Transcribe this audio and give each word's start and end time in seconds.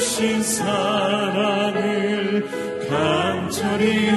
주신 0.00 0.42
사랑을 0.42 1.78
간절히 2.88 4.10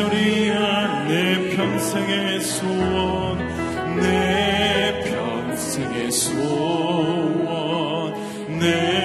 간절히한 0.00 1.08
내 1.08 1.56
평생의 1.56 2.40
소원 2.40 3.38
내 4.00 5.04
평생의 5.04 6.10
소원 6.10 8.14
내 8.58 8.99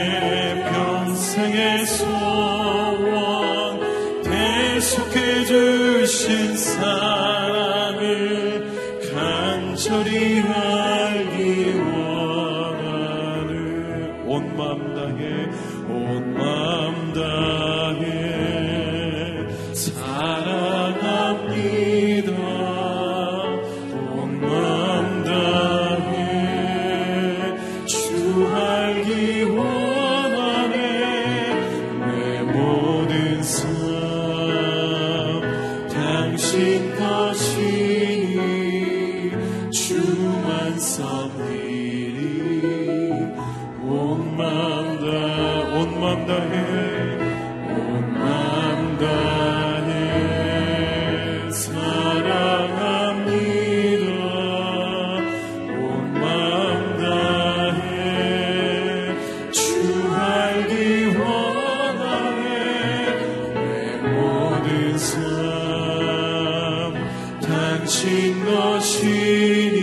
우 68.76 69.75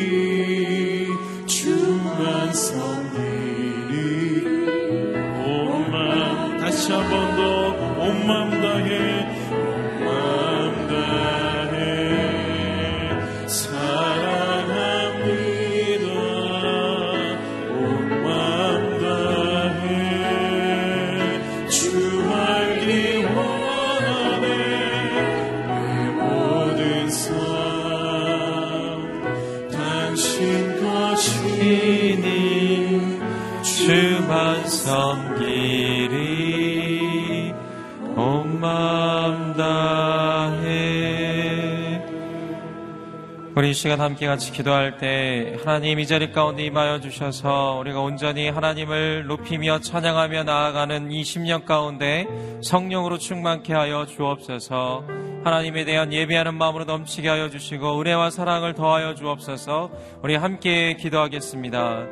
리 43.73 43.75
시간 43.75 44.03
함께 44.03 44.27
같이 44.27 44.53
기도할 44.53 44.99
때 44.99 45.57
하나님 45.65 45.99
이 45.99 46.07
자리 46.07 46.31
가운데 46.31 46.63
임하여 46.63 47.01
주셔서 47.01 47.79
우리가 47.81 48.03
온전히 48.03 48.51
하나님을 48.51 49.25
높이며 49.27 49.81
찬양하며 49.81 50.45
나아가는 50.45 51.11
이 51.11 51.23
10년 51.23 51.65
가운데 51.65 52.27
성령으로 52.63 53.17
충만케 53.17 53.73
하여 53.73 54.05
주옵소서 54.05 55.05
하나님에 55.43 55.87
대한 55.87 56.13
예배하는 56.13 56.55
마음으로 56.55 56.85
넘치게 56.85 57.27
하여 57.31 57.49
주시고 57.49 57.99
은혜와 57.99 58.29
사랑을 58.29 58.75
더하여 58.75 59.15
주옵소서 59.15 59.91
우리 60.23 60.37
함께 60.37 60.95
기도하겠습니다. 60.95 62.09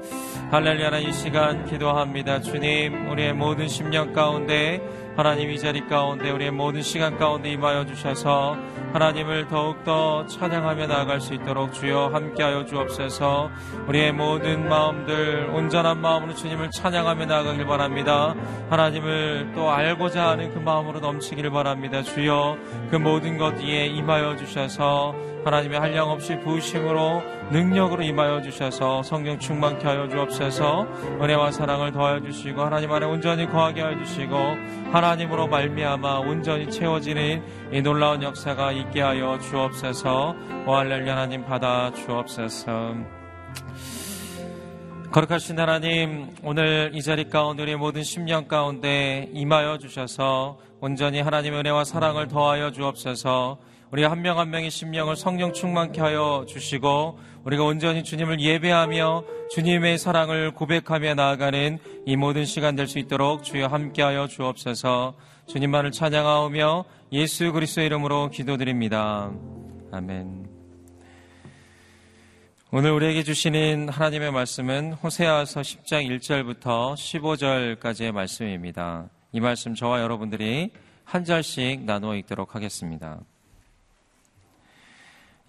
할렐루야 0.51 0.99
이 1.01 1.13
시간 1.13 1.67
기도합니다. 1.67 2.41
주님 2.41 3.11
우리의 3.11 3.35
모든 3.35 3.67
10년 3.67 4.15
가운데 4.15 4.81
하나님 5.21 5.51
이 5.51 5.59
자리 5.59 5.87
가운데 5.87 6.31
우리의 6.31 6.51
모든 6.51 6.81
시간 6.81 7.19
가운데 7.19 7.51
임하여 7.51 7.85
주셔서 7.85 8.57
하나님을 8.95 9.49
더욱더 9.49 10.25
찬양하며 10.25 10.87
나아갈 10.87 11.21
수 11.21 11.35
있도록 11.35 11.75
주여 11.75 12.07
함께하여 12.07 12.65
주옵소서 12.65 13.51
우리의 13.87 14.13
모든 14.13 14.67
마음들 14.67 15.51
온전한 15.53 16.01
마음으로 16.01 16.35
주님을 16.35 16.71
찬양하며 16.71 17.27
나아가길 17.27 17.67
바랍니다. 17.67 18.35
하나님을 18.71 19.53
또 19.55 19.71
알고자 19.71 20.27
하는 20.27 20.55
그 20.55 20.59
마음으로 20.59 21.01
넘치기를 21.01 21.51
바랍니다. 21.51 22.03
주여 22.03 22.57
그 22.91 22.97
모든 22.97 23.37
것 23.37 23.61
위에 23.63 23.89
임하여 23.89 24.37
주셔서 24.37 25.15
하나님의 25.45 25.81
한량없이 25.81 26.39
부으심으로 26.41 27.40
능력으로 27.51 28.03
임하여 28.03 28.43
주셔서 28.43 29.03
성령 29.03 29.39
충만케 29.39 29.87
하여 29.87 30.09
주옵소서. 30.09 30.87
은혜와 31.21 31.51
사랑을 31.51 31.91
더하여 31.93 32.21
주시고 32.21 32.63
하나님 32.63 32.93
안에 32.93 33.07
온전히 33.07 33.47
거하게 33.47 33.83
하여 33.83 33.99
주시고 34.05 34.37
하나님으로 34.93 35.49
말미암아 35.49 36.21
온전히 36.21 36.71
채워지는 36.71 37.43
이 37.73 37.83
놀라운 37.83 38.23
역사가 38.23 38.73
있게 38.73 39.01
하여 39.01 39.39
주옵소서. 39.41 40.35
오할렐루야 40.67 41.13
하나님 41.13 41.45
받아 41.45 41.93
주옵소서. 41.93 42.95
거룩하신 45.11 45.59
하나님 45.59 46.29
오늘 46.45 46.93
이 46.95 47.03
자리 47.03 47.29
가운데 47.29 47.65
우리 47.65 47.75
모든 47.75 48.05
심령 48.05 48.47
가운데 48.47 49.29
임하여 49.33 49.79
주셔서 49.79 50.59
온전히 50.81 51.21
하나님의 51.21 51.59
은혜와 51.61 51.83
사랑을 51.83 52.29
더하여 52.29 52.71
주옵소서 52.71 53.59
우리 53.93 54.05
한 54.05 54.23
명 54.23 54.39
한 54.39 54.51
명의 54.51 54.71
심령을 54.71 55.17
성령 55.17 55.53
충만케 55.53 56.01
하여 56.01 56.45
주시고 56.49 57.19
우리가 57.45 57.65
온전히 57.65 58.05
주님을 58.05 58.41
예배하며 58.41 59.25
주님의 59.51 59.99
사랑을 59.99 60.53
고백하며 60.53 61.15
나아가는 61.15 61.79
이 62.07 62.17
모든 62.17 62.45
시간 62.45 62.77
될 62.77 62.87
수 62.87 62.99
있도록 63.01 63.43
주여 63.43 63.67
함께하여 63.67 64.29
주옵소서 64.29 65.15
주님만을 65.47 65.91
찬양하오며 65.91 66.85
예수 67.13 67.53
그리스도의 67.53 67.87
이름으로 67.87 68.31
기도드립니다. 68.31 69.33
아멘. 69.91 70.49
오늘 72.73 72.93
우리에게 72.93 73.25
주시는 73.25 73.89
하나님의 73.89 74.31
말씀은 74.31 74.93
호세아서 74.93 75.63
10장 75.63 76.07
1절부터 76.21 76.95
15절까지의 76.95 78.13
말씀입니다. 78.13 79.09
이 79.33 79.41
말씀 79.41 79.75
저와 79.75 80.01
여러분들이 80.01 80.71
한 81.05 81.25
절씩 81.25 81.83
나누어 81.83 82.15
읽도록 82.15 82.55
하겠습니다. 82.55 83.19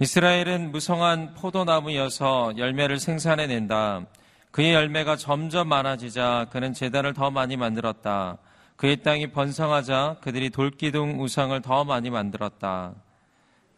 이스라엘은 0.01 0.71
무성한 0.71 1.36
포도나무여서 1.36 2.53
열매를 2.57 3.00
생산해낸다. 3.00 4.07
그의 4.50 4.74
열매가 4.74 5.15
점점 5.15 5.69
많아지자 5.69 6.48
그는 6.51 6.74
재단을 6.74 7.13
더 7.13 7.30
많이 7.30 7.56
만들었다. 7.56 8.39
그의 8.77 9.03
땅이 9.03 9.27
번성하자 9.27 10.18
그들이 10.21 10.50
돌기둥 10.50 11.21
우상을 11.21 11.62
더 11.62 11.83
많이 11.83 12.09
만들었다. 12.09 12.95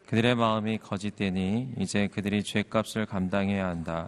그들의 0.08 0.36
마음이 0.36 0.78
거짓되니 0.78 1.74
이제 1.80 2.08
그들이 2.08 2.42
죄값을 2.42 3.06
감당해야 3.06 3.68
한다. 3.68 4.08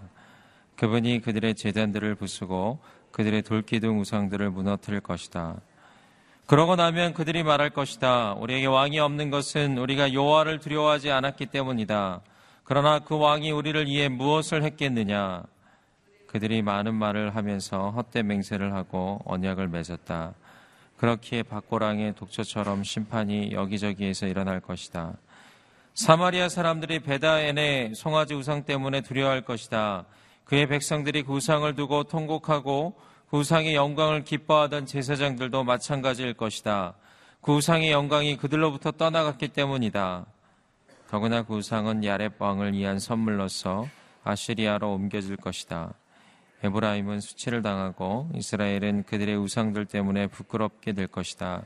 그분이 0.77 1.19
그들의 1.19 1.55
재단들을 1.55 2.15
부수고 2.15 2.79
그들의 3.11 3.41
돌기둥 3.41 3.99
우상들을 3.99 4.51
무너뜨릴 4.51 5.01
것이다. 5.01 5.57
그러고 6.47 6.75
나면 6.75 7.13
그들이 7.15 7.41
말할 7.41 7.71
것이다. 7.71 8.33
우리에게 8.33 8.67
왕이 8.67 8.99
없는 8.99 9.31
것은 9.31 9.79
우리가 9.79 10.13
여호와를 10.13 10.59
두려워하지 10.59 11.09
않았기 11.09 11.47
때문이다. 11.47 12.21
그러나 12.63 12.99
그 12.99 13.17
왕이 13.17 13.51
우리를 13.51 13.87
위해 13.87 14.09
무엇을 14.09 14.61
했겠느냐? 14.63 15.43
그들이 16.27 16.61
많은 16.61 16.93
말을 16.93 17.35
하면서 17.35 17.89
헛된 17.91 18.27
맹세를 18.27 18.73
하고 18.73 19.21
언약을 19.25 19.69
맺었다. 19.69 20.35
그렇기에 20.97 21.41
박고랑의 21.43 22.13
독처처럼 22.15 22.83
심판이 22.83 23.51
여기저기에서 23.51 24.27
일어날 24.27 24.59
것이다. 24.59 25.13
사마리아 25.95 26.47
사람들이 26.47 26.99
베다엔의 26.99 27.95
송아지 27.95 28.35
우상 28.35 28.65
때문에 28.65 29.01
두려워할 29.01 29.41
것이다. 29.41 30.05
그의 30.43 30.67
백성들이 30.67 31.23
그 31.23 31.33
우상을 31.33 31.73
두고 31.75 32.03
통곡하고 32.03 32.95
그 33.29 33.37
우상의 33.37 33.75
영광을 33.75 34.23
기뻐하던 34.23 34.85
제사장들도 34.85 35.63
마찬가지일 35.63 36.35
것이다. 36.35 36.95
그 37.41 37.55
우상의 37.55 37.91
영광이 37.91 38.37
그들로부터 38.37 38.91
떠나갔기 38.91 39.49
때문이다. 39.49 40.25
더구나 41.09 41.43
그 41.43 41.55
우상은 41.55 42.03
야렙 42.03 42.33
왕을 42.39 42.73
위한 42.73 42.99
선물로서 42.99 43.87
아시리아로 44.23 44.93
옮겨질 44.93 45.37
것이다. 45.37 45.93
에브라임은 46.63 47.19
수치를 47.19 47.61
당하고 47.61 48.29
이스라엘은 48.33 49.03
그들의 49.03 49.35
우상들 49.35 49.85
때문에 49.85 50.27
부끄럽게 50.27 50.93
될 50.93 51.07
것이다. 51.07 51.63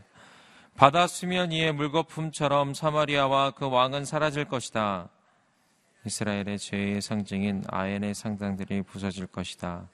바다 0.76 1.08
수면 1.08 1.52
위의 1.52 1.74
물거품처럼 1.74 2.74
사마리아와 2.74 3.52
그 3.52 3.70
왕은 3.70 4.06
사라질 4.06 4.46
것이다. 4.46 5.10
이스라엘의 6.06 6.58
죄의 6.58 7.02
상징인 7.02 7.64
아엔의 7.68 8.14
상당들이 8.14 8.82
부서질 8.84 9.28
것이다. 9.28 9.88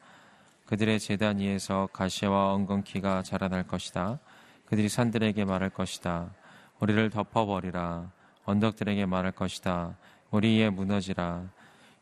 그들의 0.65 0.99
재단 0.99 1.39
위에서 1.39 1.87
가시와 1.93 2.53
엉겅퀴가 2.53 3.21
자라날 3.23 3.63
것이다. 3.67 4.19
그들이 4.65 4.89
산들에게 4.89 5.45
말할 5.45 5.69
것이다. 5.69 6.31
우리를 6.79 7.09
덮어버리라. 7.11 8.11
언덕들에게 8.45 9.05
말할 9.05 9.31
것이다. 9.31 9.95
우리 10.31 10.57
위에 10.57 10.69
무너지라. 10.69 11.43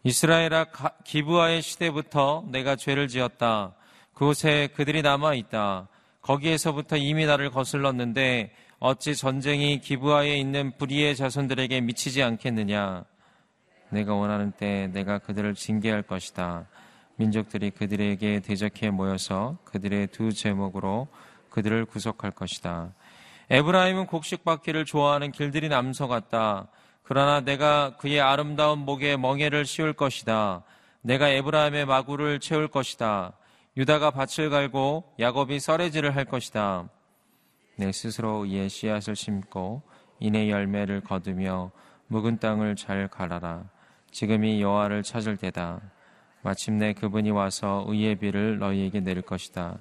이스라엘아 0.04 0.68
기브아의 1.04 1.62
시대부터 1.62 2.46
내가 2.52 2.76
죄를 2.76 3.08
지었다. 3.08 3.74
그곳에 4.14 4.70
그들이 4.76 5.02
남아 5.02 5.34
있다. 5.36 5.88
거기에서부터 6.22 6.98
이미 6.98 7.26
나를 7.26 7.50
거슬렀는데 7.52 8.54
어찌 8.80 9.16
전쟁이 9.16 9.80
기브아에 9.80 10.38
있는 10.38 10.72
불의의 10.78 11.16
자손들에게 11.16 11.82
미치지 11.82 12.24
않겠느냐? 12.24 13.04
내가 13.90 14.14
원하는 14.14 14.52
때 14.52 14.88
내가 14.92 15.20
그들을 15.20 15.54
징계할 15.54 16.02
것이다. 16.04 16.66
민족들이 17.24 17.72
그들에게 17.72 18.42
대적해 18.42 18.90
모여서 18.90 19.58
그들의 19.64 20.08
두 20.08 20.34
제목으로 20.34 21.08
그들을 21.50 21.86
구속할 21.86 22.32
것이다. 22.32 22.94
에브라임은 23.50 24.08
곡식받기를 24.08 24.84
좋아하는 24.84 25.32
길들이 25.32 25.70
남서 25.70 26.08
같다. 26.08 26.68
그러나 27.04 27.40
내가 27.40 27.96
그의 27.98 28.20
아름다운 28.20 28.80
목에 28.80 29.16
멍에를 29.16 29.66
씌울 29.66 29.94
것이다. 29.94 30.64
내가 31.02 31.30
에브라임의 31.30 31.86
마구를 31.86 32.40
채울 32.40 32.68
것이다. 32.68 33.34
유다가 33.78 34.12
밭을 34.12 34.50
갈고 34.50 35.04
야곱이 35.20 35.60
썰해지를 35.60 36.16
할 36.16 36.26
것이다. 36.26 36.90
내 37.78 37.92
스스로 37.92 38.46
이에 38.46 38.68
씨앗을 38.68 39.16
심고 39.16 39.82
이내 40.20 40.50
열매를 40.50 41.02
거두며 41.02 41.72
묵은 42.08 42.40
땅을 42.40 42.76
잘 42.76 43.08
갈아라. 43.08 43.64
지금이 44.12 44.62
여호와를 44.62 45.04
찾을 45.04 45.38
때다. 45.38 45.82
마침내 46.44 46.94
그분이 46.94 47.32
와서 47.32 47.86
의의 47.88 48.18
비를 48.18 48.60
너희에게 48.60 49.00
내릴 49.00 49.24
것이다. 49.24 49.80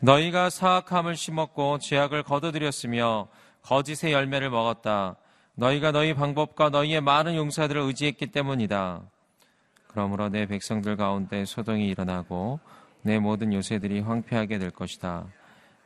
너희가 0.00 0.48
사악함을 0.50 1.16
심었고 1.16 1.78
죄악을 1.78 2.22
거둬들였으며 2.22 3.28
거짓의 3.62 4.12
열매를 4.12 4.50
먹었다. 4.50 5.16
너희가 5.54 5.92
너희 5.92 6.14
방법과 6.14 6.70
너희의 6.70 7.00
많은 7.00 7.34
용사들을 7.36 7.80
의지했기 7.80 8.28
때문이다. 8.28 9.02
그러므로 9.88 10.28
내 10.28 10.46
백성들 10.46 10.96
가운데 10.96 11.44
소동이 11.44 11.88
일어나고 11.88 12.60
내 13.02 13.18
모든 13.18 13.52
요새들이 13.52 14.00
황폐하게 14.00 14.58
될 14.58 14.70
것이다. 14.70 15.26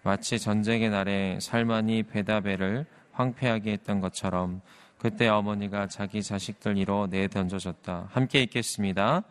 마치 0.02 0.38
전쟁의 0.38 0.90
날에 0.90 1.38
살만이 1.40 2.04
베다베를 2.04 2.87
황폐하게 3.12 3.73
했던 3.73 4.00
것처럼 4.00 4.61
그때 4.99 5.28
어머니가 5.28 5.87
자기 5.87 6.23
자식들 6.23 6.76
이로 6.76 7.07
내던져졌다. 7.09 8.09
함께 8.11 8.42
읽겠습니다. 8.42 9.23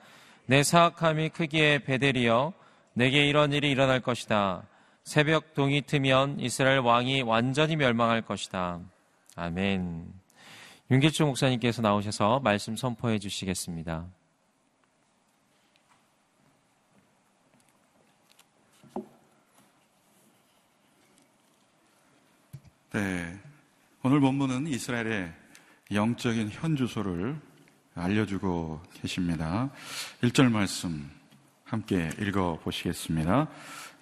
내 0.50 0.63
사악함이 0.63 1.30
크기에 1.30 1.80
베델이여 1.80 2.54
내게 2.94 3.27
이런 3.27 3.51
일이 3.51 3.70
일어날 3.70 4.00
것이다. 4.00 4.63
새벽 5.04 5.54
동이 5.54 5.82
트면 5.82 6.39
이스라엘 6.39 6.80
왕이 6.80 7.22
완전히 7.24 7.75
멸망할 7.75 8.22
것이다. 8.22 8.80
아멘. 9.36 10.08
윤길주 10.89 11.25
목사님께서 11.25 11.82
나오셔서 11.82 12.39
말씀 12.39 12.77
선포해 12.77 13.20
주시겠습니다. 13.20 14.06
네. 22.94 23.39
오늘 24.01 24.22
본문은 24.22 24.68
이스라엘의 24.68 25.34
영적인 25.92 26.51
현주소를 26.51 27.38
알려주고 27.98 28.82
계십니다. 28.94 29.70
1절 30.22 30.51
말씀 30.51 31.10
함께 31.63 32.10
읽어 32.20 32.60
보시겠습니다. 32.63 33.48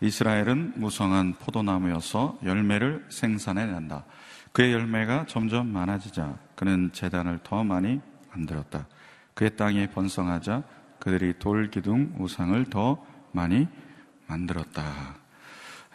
이스라엘은 0.02 0.74
무성한 0.76 1.34
포도나무여서 1.34 2.40
열매를 2.44 3.06
생산해 3.10 3.66
낸다. 3.66 4.06
그의 4.52 4.74
열매가 4.74 5.26
점점 5.28 5.68
많아지자 5.68 6.38
그는 6.56 6.92
재단을 6.94 7.40
더 7.44 7.64
많이 7.64 8.02
만들었다. 8.32 8.88
그의 9.34 9.56
땅이 9.56 9.88
번성하자 9.92 10.64
그들이 11.00 11.40
돌 11.40 11.70
기둥 11.70 12.16
우상을 12.20 12.66
더 12.70 13.04
많이 13.32 13.68
만들었다. 14.28 15.16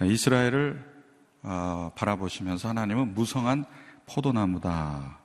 이스라엘을 0.02 0.90
어, 1.42 1.92
바라보시면서 1.96 2.68
하나님은 2.68 3.14
무성한 3.14 3.64
포도나무다. 4.06 5.19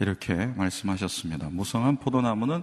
이렇게 0.00 0.46
말씀하셨습니다. 0.46 1.48
무성한 1.50 1.96
포도나무는 1.96 2.62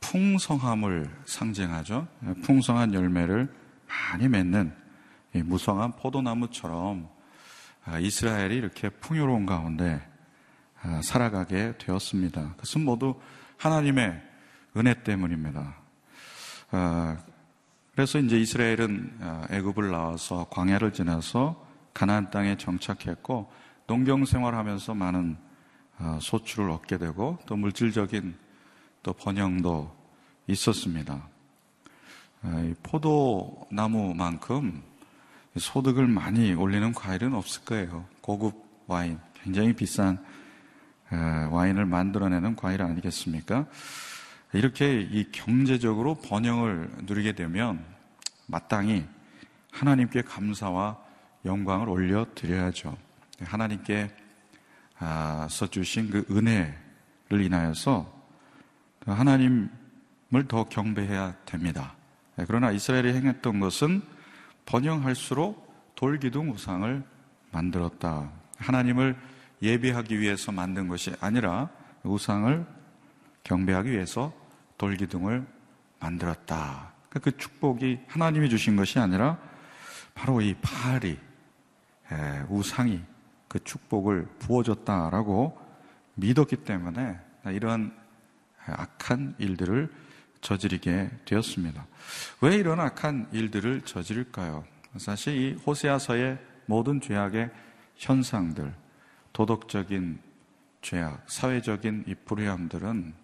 풍성함을 0.00 1.10
상징하죠. 1.24 2.06
풍성한 2.42 2.94
열매를 2.94 3.52
많이 3.86 4.28
맺는 4.28 4.74
무성한 5.32 5.96
포도나무처럼 5.96 7.08
아, 7.84 7.98
이스라엘이 8.00 8.56
이렇게 8.56 8.88
풍요로운 8.88 9.46
가운데 9.46 10.04
아, 10.82 11.00
살아가게 11.02 11.74
되었습니다. 11.78 12.52
그것은 12.52 12.84
모두 12.84 13.14
하나님의 13.58 14.20
은혜 14.76 15.02
때문입니다. 15.02 15.76
아, 16.72 17.16
그래서 17.94 18.18
이제 18.18 18.38
이스라엘은 18.38 19.20
애굽을 19.50 19.90
나와서 19.90 20.46
광야를 20.50 20.92
지나서 20.92 21.64
가나안 21.94 22.30
땅에 22.30 22.56
정착했고 22.56 23.50
농경 23.86 24.24
생활하면서 24.24 24.94
많은 24.94 25.45
소출을 26.20 26.70
얻게 26.70 26.98
되고 26.98 27.38
또 27.46 27.56
물질적인 27.56 28.36
또 29.02 29.12
번영도 29.12 29.94
있었습니다. 30.46 31.28
포도나무만큼 32.82 34.82
소득을 35.56 36.06
많이 36.06 36.52
올리는 36.52 36.92
과일은 36.92 37.34
없을 37.34 37.64
거예요. 37.64 38.06
고급 38.20 38.62
와인, 38.86 39.18
굉장히 39.42 39.72
비싼 39.72 40.22
와인을 41.10 41.86
만들어내는 41.86 42.56
과일 42.56 42.82
아니겠습니까? 42.82 43.66
이렇게 44.52 45.00
이 45.00 45.30
경제적으로 45.32 46.16
번영을 46.16 46.90
누리게 47.02 47.32
되면 47.32 47.84
마땅히 48.46 49.04
하나님께 49.72 50.22
감사와 50.22 50.98
영광을 51.44 51.88
올려 51.88 52.26
드려야죠. 52.34 52.96
하나님께 53.40 54.10
아, 54.10 54.25
써주신 55.48 56.10
그 56.10 56.26
은혜를 56.30 57.44
인하여서 57.44 58.14
하나님을 59.06 59.68
더 60.48 60.64
경배해야 60.64 61.34
됩니다. 61.44 61.94
그러나 62.46 62.70
이스라엘이 62.70 63.14
행했던 63.14 63.60
것은 63.60 64.02
번영할수록 64.66 65.94
돌기둥 65.94 66.50
우상을 66.50 67.02
만들었다. 67.52 68.30
하나님을 68.58 69.16
예배하기 69.62 70.18
위해서 70.20 70.52
만든 70.52 70.88
것이 70.88 71.14
아니라 71.20 71.70
우상을 72.02 72.66
경배하기 73.44 73.90
위해서 73.90 74.32
돌기둥을 74.76 75.46
만들었다. 76.00 76.92
그러니까 77.08 77.20
그 77.20 77.36
축복이 77.38 78.00
하나님이 78.08 78.50
주신 78.50 78.76
것이 78.76 78.98
아니라 78.98 79.38
바로 80.14 80.40
이 80.40 80.54
바알이 80.60 81.18
우상이 82.48 83.02
그 83.56 83.64
축복을 83.64 84.28
부어줬다라고 84.38 85.58
믿었기 86.16 86.56
때문에 86.56 87.18
이런 87.46 87.96
악한 88.66 89.36
일들을 89.38 89.90
저지르게 90.42 91.10
되었습니다. 91.24 91.86
왜 92.42 92.56
이런 92.56 92.80
악한 92.80 93.28
일들을 93.32 93.80
저지를까요? 93.82 94.64
사실 94.98 95.36
이 95.36 95.52
호세아서의 95.54 96.38
모든 96.66 97.00
죄악의 97.00 97.50
현상들, 97.96 98.74
도덕적인 99.32 100.18
죄악, 100.82 101.24
사회적인 101.26 102.04
이 102.08 102.14
불의함들은 102.14 103.14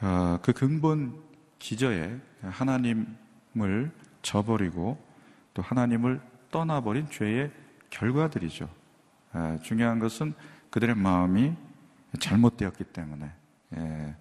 어, 0.00 0.38
그 0.40 0.52
근본 0.52 1.22
기저에 1.58 2.18
하나님을 2.42 3.90
저버리고 4.22 4.98
또 5.52 5.62
하나님을 5.62 6.20
떠나버린 6.50 7.10
죄의 7.10 7.50
결과들이죠. 7.90 8.85
어, 9.36 9.58
중요한 9.62 9.98
것은 9.98 10.32
그들의 10.70 10.94
마음이 10.94 11.54
잘못되었기 12.18 12.84
때문에 12.84 13.30
예, 13.76 14.16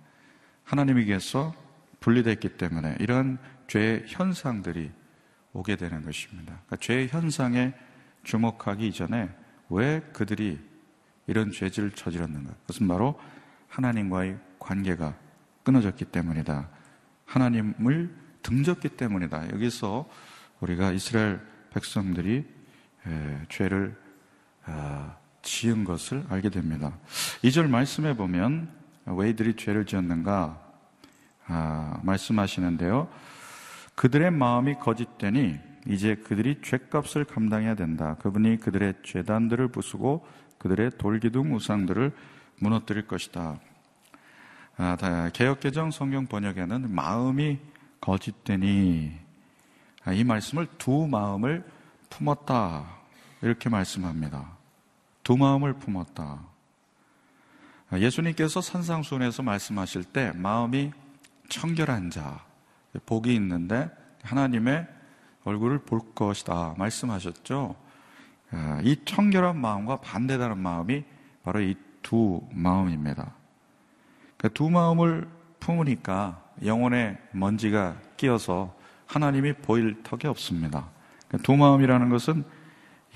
하나님에게서 0.65 1.55
분리됐기 2.01 2.57
때문에 2.57 2.97
이런 2.99 3.37
죄의 3.67 4.03
현상들이 4.07 4.91
오게 5.53 5.77
되는 5.77 6.03
것입니다. 6.03 6.59
그러니까 6.65 6.75
죄의 6.75 7.07
현상에 7.07 7.73
주목하기 8.23 8.85
이전에 8.89 9.29
왜 9.69 10.01
그들이 10.11 10.59
이런 11.27 11.51
죄질을 11.51 11.91
저질렀는가? 11.91 12.53
그것은 12.61 12.85
바로 12.89 13.17
하나님과의 13.69 14.37
관계가 14.59 15.15
끊어졌기 15.63 16.05
때문이다. 16.05 16.69
하나님을 17.25 18.13
등졌기 18.43 18.89
때문이다. 18.89 19.53
여기서 19.53 20.09
우리가 20.59 20.91
이스라엘 20.91 21.39
백성들이 21.71 22.45
죄를 23.49 23.95
아, 23.97 24.04
지은 25.41 25.83
것을 25.83 26.25
알게 26.29 26.49
됩니다. 26.49 26.91
2절 27.43 27.69
말씀해 27.69 28.17
보면 28.17 28.69
왜 29.05 29.29
이들이 29.29 29.55
죄를 29.55 29.85
지었는가 29.85 30.59
아, 31.47 31.99
말씀하시는데요. 32.03 33.07
그들의 33.93 34.31
마음이 34.31 34.75
거짓되니 34.75 35.59
이제 35.87 36.15
그들이 36.15 36.61
죄값을 36.63 37.25
감당해야 37.25 37.75
된다. 37.75 38.15
그분이 38.19 38.57
그들의 38.57 38.95
죄단들을 39.03 39.67
부수고 39.67 40.25
그들의 40.57 40.91
돌기둥 40.97 41.53
우상들을 41.53 42.11
무너뜨릴 42.59 43.07
것이다. 43.07 43.59
아, 44.77 45.29
개혁개정 45.33 45.91
성경 45.91 46.25
번역에는 46.25 46.93
마음이 46.93 47.59
거짓되니 48.01 49.13
아, 50.03 50.13
이 50.13 50.23
말씀을 50.23 50.67
두 50.77 51.07
마음을 51.07 51.63
품었다. 52.09 52.85
이렇게 53.41 53.69
말씀합니다. 53.69 54.54
두 55.25 55.35
마음을 55.35 55.73
품었다. 55.73 56.39
아, 57.89 57.99
예수님께서 57.99 58.61
산상순에서 58.61 59.43
말씀하실 59.43 60.05
때 60.05 60.31
마음이 60.35 60.91
청결한 61.49 62.11
자, 62.11 62.45
복이 63.05 63.33
있는데 63.35 63.89
하나님의 64.23 64.87
얼굴을 65.43 65.79
볼 65.79 65.99
것이다 66.15 66.75
말씀하셨죠. 66.77 67.75
아, 68.51 68.79
이 68.83 68.95
청결한 69.03 69.59
마음과 69.59 69.97
반대다른 69.97 70.57
마음이 70.59 71.03
바로 71.43 71.59
이 71.59 71.75
두 72.05 72.39
마음입니다. 72.53 73.33
그 74.37 74.47
두 74.49 74.69
마음을 74.69 75.27
품으니까 75.59 76.39
영혼에 76.63 77.17
먼지가 77.31 77.97
끼어서 78.15 78.75
하나님이 79.07 79.53
보일 79.53 80.03
턱이 80.03 80.27
없습니다. 80.27 80.87
그 81.27 81.39
두 81.39 81.57
마음이라는 81.57 82.09
것은 82.09 82.43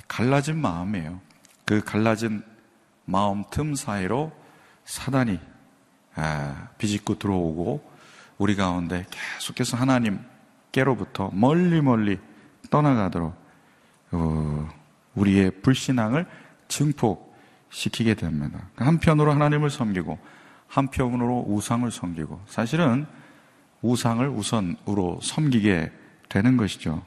갈라진 0.08 0.60
마음이에요. 0.60 1.22
그 1.70 1.84
갈라진 1.84 2.42
마음 3.06 3.44
틈 3.52 3.76
사이로 3.76 4.32
사단이 4.86 5.40
아, 6.16 6.70
비집고 6.80 7.20
들어오고 7.20 7.88
우리 8.40 8.56
가운데 8.56 9.06
계속해서 9.12 9.78
하나님께로부터 9.78 11.30
멀리 11.32 11.80
멀리 11.80 12.18
떠나가도록 12.72 13.36
어, 14.14 14.70
우리의 15.14 15.62
불신앙을 15.62 16.26
증폭시키게 16.70 18.16
됩니다. 18.16 18.62
그러니까 18.74 18.86
한편으로 18.88 19.32
하나님을 19.32 19.70
섬기고 19.70 20.18
한편으로 20.70 21.46
우상을 21.50 21.92
섬기고 21.92 22.42
사실은 22.48 23.06
우상을 23.84 24.28
우선으로 24.28 25.20
섬기게 25.22 25.92
되는 26.30 26.58
것이죠. 26.58 27.06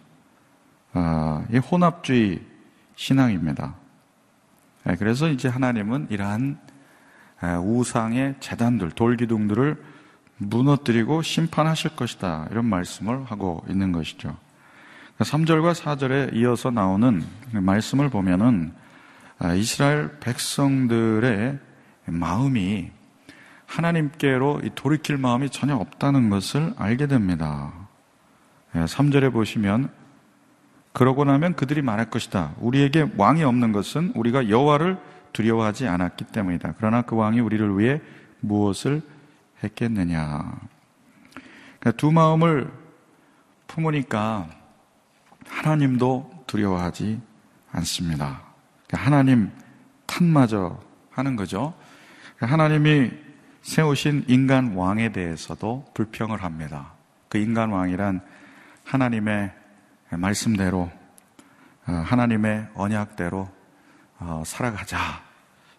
아, 0.92 1.44
이 1.50 1.56
혼합주의 1.56 2.40
신앙입니다. 2.94 3.81
네, 4.84 4.96
그래서 4.96 5.28
이제 5.28 5.48
하나님은 5.48 6.08
이러한 6.10 6.58
아, 7.40 7.58
우상의 7.58 8.36
재단들, 8.40 8.92
돌기둥들을 8.92 9.76
무너뜨리고 10.38 11.22
심판하실 11.22 11.96
것이다. 11.96 12.48
이런 12.50 12.66
말씀을 12.66 13.24
하고 13.24 13.64
있는 13.68 13.92
것이죠. 13.92 14.36
3절과 15.18 15.74
4절에 15.74 16.34
이어서 16.34 16.70
나오는 16.70 17.22
말씀을 17.52 18.08
보면은 18.10 18.72
아, 19.38 19.54
이스라엘 19.54 20.18
백성들의 20.20 21.58
마음이 22.06 22.90
하나님께로 23.66 24.62
돌이킬 24.74 25.16
마음이 25.16 25.50
전혀 25.50 25.74
없다는 25.76 26.30
것을 26.30 26.74
알게 26.76 27.06
됩니다. 27.06 27.72
3절에 28.74 29.24
예, 29.24 29.28
보시면 29.30 29.90
그러고 30.92 31.24
나면 31.24 31.54
그들이 31.54 31.82
말할 31.82 32.10
것이다. 32.10 32.52
우리에게 32.58 33.12
왕이 33.16 33.44
없는 33.44 33.72
것은 33.72 34.12
우리가 34.14 34.48
여호와를 34.48 34.98
두려워하지 35.32 35.88
않았기 35.88 36.26
때문이다. 36.26 36.74
그러나 36.76 37.02
그 37.02 37.16
왕이 37.16 37.40
우리를 37.40 37.78
위해 37.78 38.00
무엇을 38.40 39.02
했겠느냐. 39.64 40.52
그러니까 41.80 41.90
두 41.96 42.12
마음을 42.12 42.70
품으니까 43.66 44.48
하나님도 45.48 46.44
두려워하지 46.46 47.20
않습니다. 47.72 48.42
그러니까 48.86 49.06
하나님 49.06 49.50
탓마저 50.06 50.78
하는 51.10 51.36
거죠. 51.36 51.72
그러니까 52.36 52.52
하나님이 52.52 53.10
세우신 53.62 54.24
인간 54.28 54.74
왕에 54.74 55.12
대해서도 55.12 55.86
불평을 55.94 56.42
합니다. 56.42 56.92
그 57.28 57.38
인간 57.38 57.70
왕이란 57.70 58.20
하나님의 58.84 59.52
말씀대로 60.16 60.90
어, 61.86 61.92
하나님의 61.92 62.68
언약대로 62.74 63.48
어, 64.18 64.42
살아가자. 64.46 64.98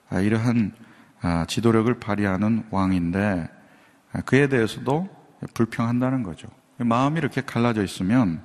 아, 0.10 0.20
이러한 0.20 0.74
아, 1.22 1.46
지도력을 1.48 1.94
발휘하는 2.00 2.68
왕인데 2.70 3.50
아, 4.12 4.22
그에 4.22 4.48
대해서도 4.48 5.10
불평한다는 5.54 6.24
거죠. 6.24 6.48
마음이 6.78 7.18
이렇게 7.20 7.42
갈라져 7.42 7.84
있으면 7.84 8.42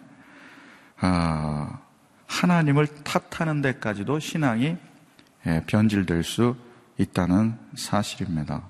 하나님을 2.27 2.87
탓하는 3.05 3.63
데까지도 3.63 4.19
신앙이 4.19 4.77
예, 5.47 5.63
변질될 5.67 6.25
수 6.25 6.57
있다는 6.99 7.57
사실입니다. 7.77 8.63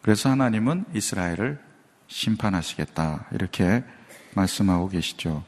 그래서 0.00 0.30
하나님은 0.30 0.86
이스라엘을 0.94 1.60
심판하시겠다 2.06 3.26
이렇게 3.32 3.84
말씀하고 4.34 4.88
계시죠. 4.88 5.44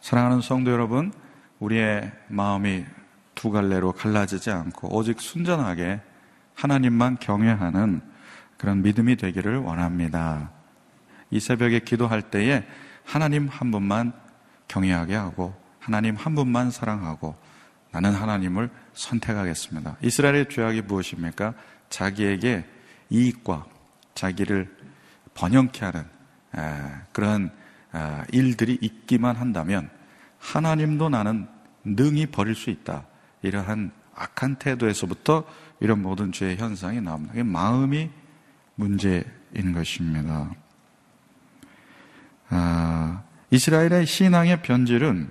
사랑하는 0.00 0.40
성도 0.40 0.70
여러분, 0.70 1.12
우리의 1.58 2.10
마음이 2.28 2.84
두 3.34 3.50
갈래로 3.50 3.92
갈라지지 3.92 4.50
않고 4.50 4.94
오직 4.94 5.20
순전하게 5.20 6.00
하나님만 6.54 7.18
경외하는 7.18 8.02
그런 8.56 8.82
믿음이 8.82 9.16
되기를 9.16 9.56
원합니다. 9.58 10.50
이 11.30 11.40
새벽에 11.40 11.80
기도할 11.80 12.22
때에 12.22 12.66
하나님 13.04 13.48
한 13.48 13.70
분만 13.70 14.12
경외하게 14.68 15.14
하고 15.14 15.54
하나님 15.78 16.16
한 16.16 16.34
분만 16.34 16.70
사랑하고 16.70 17.34
나는 17.90 18.12
하나님을 18.12 18.70
선택하겠습니다. 18.92 19.96
이스라엘의 20.02 20.48
죄악이 20.48 20.82
무엇입니까? 20.82 21.54
자기에게 21.88 22.64
이익과 23.08 23.66
자기를 24.14 24.76
번영케 25.34 25.84
하는 25.84 26.04
그런 27.12 27.50
일들이 28.32 28.78
있기만 28.80 29.36
한다면 29.36 29.90
하나님도 30.38 31.08
나는 31.08 31.46
능히 31.84 32.26
버릴 32.26 32.54
수 32.54 32.70
있다. 32.70 33.04
이러한 33.42 33.90
악한 34.14 34.56
태도에서부터 34.56 35.44
이런 35.80 36.02
모든 36.02 36.32
죄의 36.32 36.56
현상이 36.58 37.00
나옵니다. 37.00 37.42
마음이 37.42 38.10
문제인 38.74 39.72
것입니다. 39.74 40.50
아, 42.50 43.22
이스라엘의 43.50 44.06
신앙의 44.06 44.62
변질은 44.62 45.30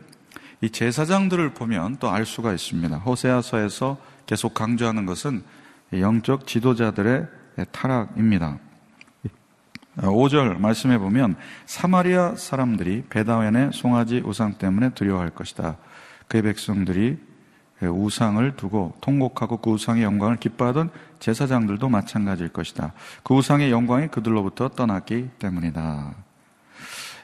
이 0.62 0.70
제사장들을 0.70 1.54
보면 1.54 1.98
또 1.98 2.10
알 2.10 2.26
수가 2.26 2.54
있습니다. 2.54 2.98
호세아서에서 2.98 3.98
계속 4.26 4.54
강조하는 4.54 5.06
것은 5.06 5.44
영적 5.94 6.48
지도자들의 6.48 7.28
타락입니다. 7.72 8.60
5절 9.98 10.60
말씀해 10.60 10.98
보면 10.98 11.36
사마리아 11.66 12.36
사람들이 12.36 13.04
베다웬의 13.10 13.72
송아지 13.74 14.22
우상 14.24 14.54
때문에 14.54 14.92
두려워할 14.92 15.30
것이다. 15.32 15.78
그의 16.28 16.44
백성들이 16.44 17.18
우상을 17.82 18.56
두고 18.56 18.96
통곡하고 19.02 19.58
그 19.58 19.72
우상의 19.72 20.04
영광을 20.04 20.38
기뻐하던 20.38 20.90
제사장들도 21.20 21.90
마찬가지일 21.90 22.50
것이다. 22.50 22.94
그 23.24 23.34
우상의 23.34 23.72
영광이 23.72 24.10
그들로부터 24.10 24.70
떠났기 24.70 25.32
때문이다. 25.40 26.14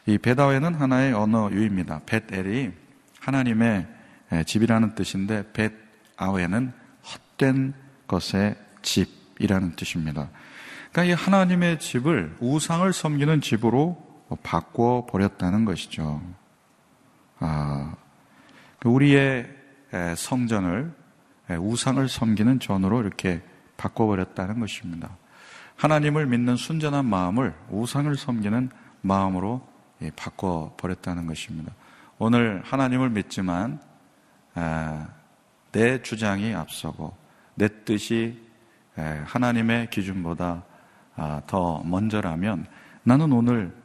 이 0.07 0.17
베다웨는 0.17 0.75
하나의 0.75 1.13
언어유입니다. 1.13 2.01
벳엘이 2.05 2.71
하나님의 3.19 3.87
집이라는 4.45 4.95
뜻인데 4.95 5.43
벳아웨는 6.17 6.71
헛된 7.37 7.73
것의 8.07 8.55
집이라는 8.81 9.75
뜻입니다. 9.75 10.29
그러니까 10.95 11.11
이 11.11 11.11
하나님의 11.11 11.79
집을 11.79 12.37
우상을 12.39 12.93
섬기는 12.93 13.41
집으로 13.41 14.01
바꿔 14.43 15.05
버렸다는 15.05 15.65
것이죠. 15.65 16.21
아, 17.39 17.97
그 18.79 18.87
우리의 18.87 19.45
성전을 20.15 20.93
우상을 21.49 22.07
섬기는 22.07 22.61
전으로 22.61 23.01
이렇게 23.01 23.43
바꿔 23.75 24.05
버렸다는 24.05 24.61
것입니다. 24.61 25.17
하나님을 25.75 26.27
믿는 26.27 26.55
순전한 26.55 27.03
마음을 27.03 27.53
우상을 27.71 28.15
섬기는 28.15 28.69
마음으로 29.01 29.67
바꿔 30.15 30.73
버렸다는 30.77 31.27
것입니다. 31.27 31.73
오늘 32.19 32.61
하나님을 32.63 33.09
믿지만 33.09 33.81
내 35.73 36.01
주장이 36.01 36.53
앞서고 36.53 37.17
내 37.55 37.83
뜻이 37.83 38.41
하나님의 38.95 39.89
기준보다 39.89 40.45
아, 40.45 40.74
더 41.47 41.81
먼저라면 41.83 42.65
나는 43.03 43.31
오늘 43.31 43.75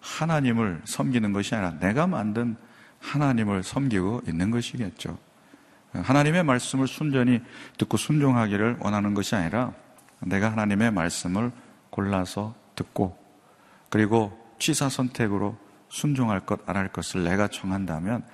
하나님을 0.00 0.82
섬기는 0.84 1.32
것이 1.32 1.54
아니라 1.54 1.78
내가 1.78 2.06
만든 2.06 2.56
하나님을 3.00 3.62
섬기고 3.62 4.22
있는 4.26 4.50
것이겠죠. 4.50 5.18
하나님의 5.92 6.44
말씀을 6.44 6.86
순전히 6.86 7.42
듣고 7.78 7.96
순종하기를 7.96 8.76
원하는 8.80 9.14
것이 9.14 9.34
아니라 9.34 9.72
내가 10.20 10.52
하나님의 10.52 10.90
말씀을 10.92 11.50
골라서 11.90 12.54
듣고 12.74 13.18
그리고 13.88 14.38
취사 14.58 14.88
선택으로 14.88 15.56
순종할 15.88 16.40
것, 16.40 16.60
안 16.68 16.76
할 16.76 16.88
것을 16.88 17.24
내가 17.24 17.48
정한다면 17.48 18.24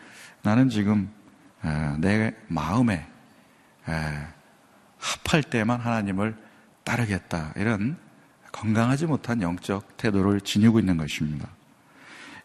나는 0.43 0.69
지금 0.69 1.11
내 1.99 2.35
마음에 2.49 3.07
합할 4.99 5.43
때만 5.45 5.81
하나님을 5.81 6.37
따르겠다. 6.83 7.53
이런 7.57 7.97
건강하지 8.55 9.07
못한 9.07 9.43
영적 9.43 9.97
태도를 9.97 10.41
지니고 10.41 10.79
있는 10.79 10.97
것입니다. 10.97 11.49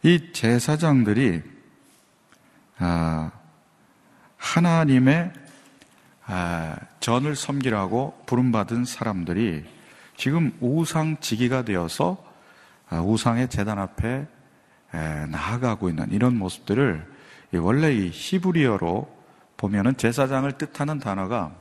이 0.02 0.34
제사장들이 0.34 1.44
아, 2.80 3.32
하나님의 4.38 5.32
아, 6.26 6.76
전을 7.00 7.36
섬기라고 7.36 8.24
부름받은 8.26 8.86
사람들이 8.86 9.66
지금 10.18 10.52
우상지기가 10.60 11.64
되어서 11.64 12.18
아, 12.90 13.02
우상의 13.02 13.50
재단 13.50 13.78
앞에 13.78 14.26
나아가고 14.92 15.90
있는 15.90 16.10
이런 16.10 16.36
모습들을 16.36 17.06
원래 17.54 17.94
이 17.94 18.10
히브리어로 18.12 19.20
보면은 19.58 19.96
제사장을 19.96 20.52
뜻하는 20.54 20.98
단어가 20.98 21.52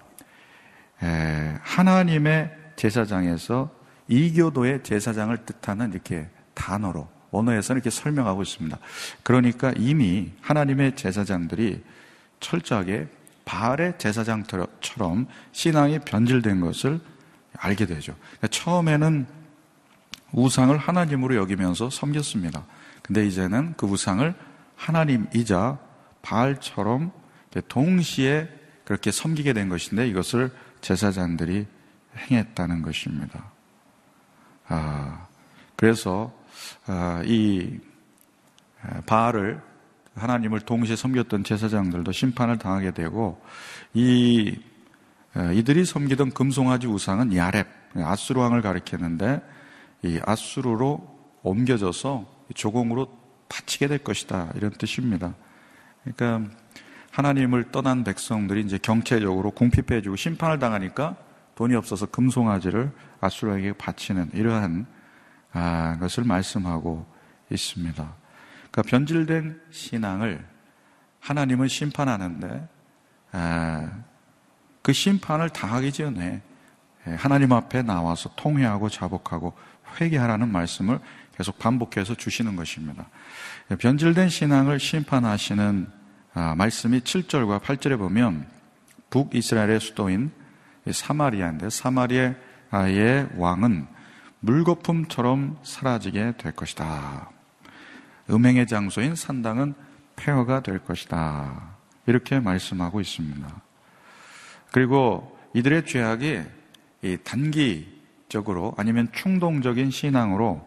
하나님의 1.60 2.50
제사장에서 2.76 3.77
이교도의 4.08 4.82
제사장을 4.82 5.36
뜻하는 5.44 5.92
이렇게 5.92 6.28
단어로 6.54 7.08
언어에서는 7.30 7.78
이렇게 7.78 7.90
설명하고 7.90 8.42
있습니다. 8.42 8.78
그러니까 9.22 9.72
이미 9.76 10.32
하나님의 10.40 10.96
제사장들이 10.96 11.82
철저하게 12.40 13.08
바알의 13.44 13.94
제사장처럼 13.98 15.26
신앙이 15.52 16.00
변질된 16.00 16.60
것을 16.60 17.00
알게 17.56 17.86
되죠. 17.86 18.14
그러니까 18.38 18.48
처음에는 18.48 19.26
우상을 20.32 20.76
하나님으로 20.76 21.36
여기면서 21.36 21.90
섬겼습니다. 21.90 22.64
근데 23.02 23.26
이제는 23.26 23.74
그 23.76 23.86
우상을 23.86 24.34
하나님이자 24.76 25.78
바알처럼 26.22 27.10
동시에 27.68 28.48
그렇게 28.84 29.10
섬기게 29.10 29.52
된 29.54 29.68
것인데 29.68 30.06
이것을 30.08 30.50
제사장들이 30.80 31.66
행했다는 32.16 32.82
것입니다. 32.82 33.50
아, 34.68 35.26
그래서 35.76 36.32
아, 36.86 37.22
이 37.24 37.78
바알을 39.06 39.60
하나님을 40.14 40.60
동시에 40.60 40.96
섬겼던 40.96 41.44
제사장들도 41.44 42.10
심판을 42.12 42.58
당하게 42.58 42.92
되고 42.92 43.40
이 43.94 44.58
이들이 45.54 45.84
섬기던 45.84 46.32
금송아지 46.32 46.86
우상은 46.86 47.34
야렙 47.36 47.66
아수르 47.96 48.40
왕을 48.40 48.62
가리켰는데 48.62 49.40
이 50.02 50.20
아수르로 50.24 51.18
옮겨져서 51.42 52.26
조공으로 52.54 53.16
바치게 53.48 53.88
될 53.88 53.98
것이다 53.98 54.52
이런 54.56 54.72
뜻입니다. 54.72 55.34
그러니까 56.02 56.50
하나님을 57.10 57.70
떠난 57.70 58.04
백성들이 58.04 58.62
이제 58.62 58.78
경체적으로 58.78 59.50
궁핍해지고 59.50 60.16
심판을 60.16 60.58
당하니까 60.58 61.16
돈이 61.54 61.74
없어서 61.74 62.06
금송아지를 62.06 62.92
아수라에게 63.20 63.72
바치는 63.74 64.30
이러한 64.34 64.86
아, 65.52 65.96
것을 65.98 66.24
말씀하고 66.24 67.06
있습니다. 67.50 68.14
그러니까 68.70 68.82
변질된 68.82 69.60
신앙을 69.70 70.44
하나님은 71.20 71.68
심판하는데 71.68 72.68
아, 73.32 73.90
그 74.82 74.92
심판을 74.92 75.50
당하기 75.50 75.92
전에 75.92 76.42
하나님 77.16 77.52
앞에 77.52 77.82
나와서 77.82 78.30
통회하고 78.36 78.88
자복하고 78.88 79.54
회개하라는 80.00 80.50
말씀을 80.50 80.98
계속 81.36 81.58
반복해서 81.58 82.14
주시는 82.14 82.56
것입니다. 82.56 83.08
변질된 83.78 84.28
신앙을 84.28 84.80
심판하시는 84.80 85.86
아, 86.34 86.54
말씀이 86.56 87.00
7절과 87.00 87.60
8절에 87.62 87.98
보면 87.98 88.46
북이스라엘의 89.10 89.80
수도인 89.80 90.30
사마리아인데 90.90 91.70
사마리아 91.70 92.34
의 92.72 93.28
왕은 93.36 93.86
물거품처럼 94.40 95.58
사라지게 95.62 96.34
될 96.38 96.52
것이다. 96.52 97.30
음행의 98.30 98.66
장소인 98.66 99.14
산당은 99.14 99.74
폐허가 100.16 100.60
될 100.60 100.78
것이다. 100.78 101.76
이렇게 102.06 102.40
말씀하고 102.40 103.00
있습니다. 103.00 103.46
그리고 104.72 105.38
이들의 105.54 105.86
죄악이 105.86 106.42
단기적으로 107.24 108.74
아니면 108.76 109.08
충동적인 109.12 109.90
신앙으로 109.90 110.66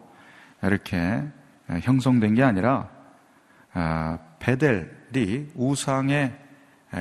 이렇게 0.62 1.22
형성된 1.68 2.34
게 2.34 2.42
아니라 2.42 2.88
아, 3.74 4.18
베델이 4.38 5.52
우상의 5.54 6.36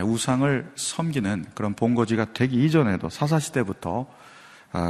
우상을 0.03 0.71
섬기는 0.75 1.45
그런 1.53 1.73
본거지가 1.73 2.33
되기 2.33 2.63
이전에도 2.65 3.09
사사시대부터 3.09 4.05
아, 4.07 4.20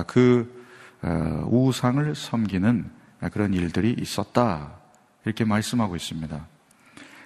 그 0.07 0.61
어, 1.01 1.47
우상을 1.49 2.13
섬기는 2.13 2.89
그런 3.31 3.53
일들이 3.53 3.95
있었다. 3.99 4.73
이렇게 5.25 5.45
말씀하고 5.45 5.95
있습니다. 5.95 6.47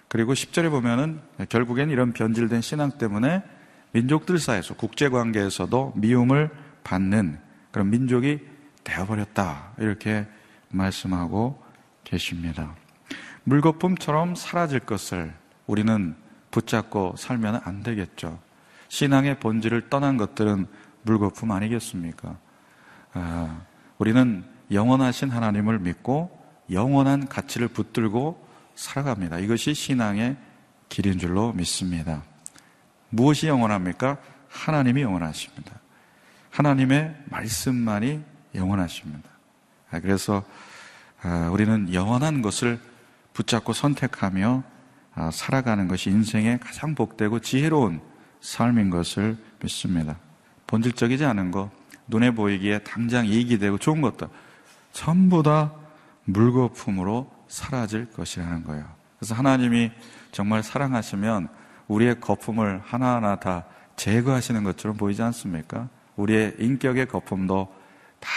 그리고 0.07 0.33
10절에 0.33 0.69
보면은 0.69 1.19
결국엔 1.49 1.89
이런 1.89 2.13
변질된 2.13 2.61
신앙 2.61 2.91
때문에 2.91 3.43
민족들 3.91 4.39
사이에서 4.39 4.75
국제 4.75 5.09
관계에서도 5.09 5.93
미움을 5.95 6.49
받는 6.83 7.39
그런 7.71 7.89
민족이 7.89 8.39
되어버렸다. 8.83 9.73
이렇게 9.79 10.27
말씀하고 10.69 11.61
계십니다. 12.03 12.75
물거품처럼 13.43 14.35
사라질 14.35 14.79
것을 14.79 15.33
우리는 15.65 16.15
붙잡고 16.51 17.15
살면 17.17 17.61
안 17.63 17.83
되겠죠. 17.83 18.39
신앙의 18.87 19.39
본질을 19.39 19.89
떠난 19.89 20.17
것들은 20.17 20.67
물거품 21.03 21.51
아니겠습니까? 21.51 22.37
아, 23.15 23.61
우리는 23.97 24.43
영원하신 24.71 25.29
하나님을 25.29 25.79
믿고 25.79 26.37
영원한 26.69 27.27
가치를 27.27 27.69
붙들고 27.69 28.45
살아갑니다. 28.75 29.39
이것이 29.39 29.73
신앙의 29.73 30.35
길인 30.89 31.17
줄로 31.17 31.53
믿습니다. 31.53 32.23
무엇이 33.09 33.47
영원합니까? 33.47 34.17
하나님이 34.49 35.01
영원하십니다. 35.01 35.71
하나님의 36.51 37.15
말씀만이 37.25 38.21
영원하십니다. 38.53 39.29
아, 39.91 39.99
그래서 40.01 40.43
아, 41.21 41.49
우리는 41.51 41.93
영원한 41.93 42.41
것을 42.41 42.79
붙잡고 43.33 43.71
선택하며 43.73 44.63
아, 45.13 45.31
살아가는 45.31 45.87
것이 45.87 46.09
인생의 46.09 46.59
가장 46.59 46.95
복되고 46.95 47.39
지혜로운 47.39 48.01
삶인 48.41 48.89
것을 48.89 49.37
믿습니다. 49.61 50.17
본질적이지 50.67 51.23
않은 51.23 51.51
것, 51.51 51.71
눈에 52.07 52.31
보이기에 52.31 52.79
당장 52.79 53.25
이익이 53.25 53.57
되고 53.57 53.77
좋은 53.77 54.01
것들, 54.01 54.27
전부 54.91 55.43
다 55.43 55.73
물거품으로 56.25 57.31
사라질 57.47 58.09
것이라는 58.11 58.63
거예요. 58.63 58.85
그래서 59.19 59.35
하나님이 59.35 59.91
정말 60.31 60.63
사랑하시면 60.63 61.47
우리의 61.87 62.19
거품을 62.19 62.81
하나하나 62.83 63.35
다 63.37 63.65
제거하시는 63.95 64.63
것처럼 64.63 64.97
보이지 64.97 65.21
않습니까? 65.21 65.89
우리의 66.15 66.55
인격의 66.59 67.07
거품도 67.07 67.73
다 68.19 68.29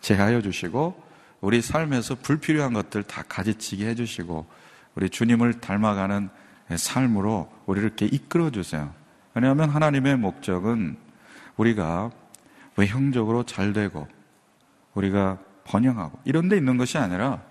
제하여 0.00 0.40
주시고 0.40 1.02
우리 1.40 1.62
삶에서 1.62 2.16
불필요한 2.16 2.72
것들 2.72 3.02
다 3.04 3.22
가지치게 3.28 3.86
해주시고 3.88 4.46
우리 4.94 5.10
주님을 5.10 5.60
닮아가는 5.60 6.28
삶으로 6.74 7.52
우리를 7.66 7.86
이렇게 7.86 8.06
이끌어 8.06 8.50
주세요. 8.50 8.92
왜냐하면 9.34 9.70
하나님의 9.70 10.16
목적은 10.16 10.96
우리가 11.56 12.10
외형적으로 12.76 13.44
잘 13.44 13.72
되고 13.72 14.06
우리가 14.94 15.38
번영하고 15.64 16.18
이런 16.24 16.48
데 16.48 16.56
있는 16.56 16.76
것이 16.76 16.98
아니라 16.98 17.42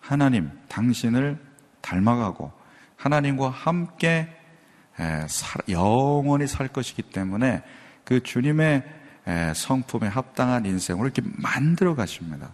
하나님, 0.00 0.50
당신을 0.68 1.38
닮아가고 1.80 2.52
하나님과 2.96 3.50
함께 3.50 4.28
영원히 5.68 6.46
살 6.46 6.68
것이기 6.68 7.02
때문에 7.02 7.62
그 8.04 8.22
주님의 8.22 8.84
성품에 9.54 10.08
합당한 10.08 10.64
인생으로 10.64 11.06
이렇게 11.06 11.22
만들어 11.36 11.94
가십니다. 11.94 12.52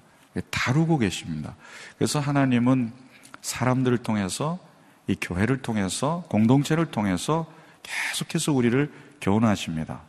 다루고 0.50 0.98
계십니다. 0.98 1.54
그래서 1.96 2.18
하나님은 2.18 2.92
사람들을 3.40 3.98
통해서 3.98 4.58
이 5.06 5.16
교회를 5.20 5.62
통해서 5.62 6.24
공동체를 6.28 6.87
통해서 6.87 7.46
계속해서 7.82 8.52
우리를 8.52 8.92
교훈하십니다. 9.20 10.00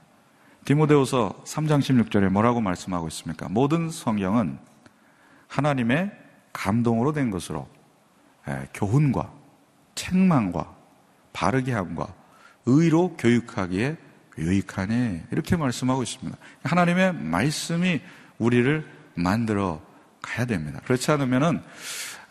디모데후서 0.66 1.44
3장 1.46 1.80
16절에 1.80 2.30
뭐라고 2.30 2.60
말씀하고 2.60 3.08
있습니까? 3.08 3.48
모든 3.50 3.90
성경은 3.92 4.58
하나님의 5.48 6.12
감동으로 6.54 7.14
된 7.14 7.30
것으로 7.30 7.68
교훈과 8.74 9.32
책망과 9.94 10.76
바르게 11.34 11.72
함과 11.72 12.08
의로 12.66 13.16
교육하기에 13.16 13.98
유익하네 14.38 15.28
이렇게 15.32 15.56
말씀하고 15.56 16.02
있습니다. 16.02 16.38
하나님의 16.64 17.14
말씀이 17.14 18.02
우리를 18.40 18.86
만들어 19.14 19.82
가야 20.22 20.46
됩니다. 20.46 20.82
그렇지 20.84 21.12
않으면은 21.12 21.62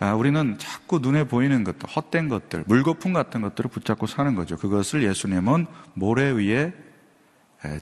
아, 0.00 0.14
우리는 0.14 0.58
자꾸 0.58 0.98
눈에 0.98 1.24
보이는 1.24 1.62
것들, 1.62 1.88
헛된 1.88 2.28
것들, 2.28 2.64
물거품 2.66 3.12
같은 3.12 3.40
것들을 3.40 3.70
붙잡고 3.70 4.08
사는 4.08 4.34
거죠. 4.34 4.56
그것을 4.56 5.04
예수님은 5.04 5.66
모래 5.94 6.32
위에 6.32 6.74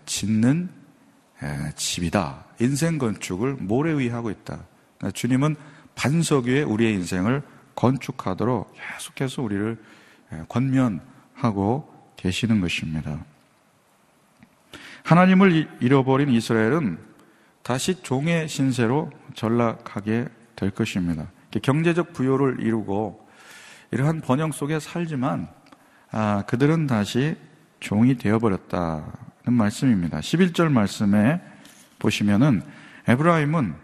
짓는 0.07 0.71
집이다. 1.75 2.45
인생 2.61 2.99
건축을 2.99 3.55
모래 3.55 3.92
위에 3.92 4.11
하고 4.11 4.31
있다. 4.31 4.64
그러니까 4.99 5.11
주님은 5.12 5.57
반석 5.95 6.47
위에 6.47 6.62
우리의 6.62 6.95
인생을 6.95 7.42
건축하도록 7.75 8.75
계속해서 8.75 9.42
우리를 9.42 9.83
권면하고 10.49 11.92
계시는 12.16 12.61
것입니다. 12.61 13.25
하나님을 15.05 15.68
잃어버린 15.81 16.31
이스라엘은 16.31 16.99
다시 17.62 18.03
종의 18.03 18.49
신세로 18.49 19.11
전락하게 19.35 20.27
될 20.55 20.71
것입니다. 20.71 21.31
경제적 21.62 22.12
부여를 22.12 22.61
이루고 22.61 23.29
이러한 23.90 24.21
번영 24.21 24.53
속에 24.53 24.79
살지만 24.79 25.49
아, 26.11 26.45
그들은 26.47 26.87
다시 26.87 27.37
종이 27.81 28.16
되어버렸다는 28.16 29.32
말씀입니다. 29.44 30.20
11절 30.20 30.70
말씀에 30.70 31.40
보시면은 31.98 32.62
에브라임은 33.09 33.74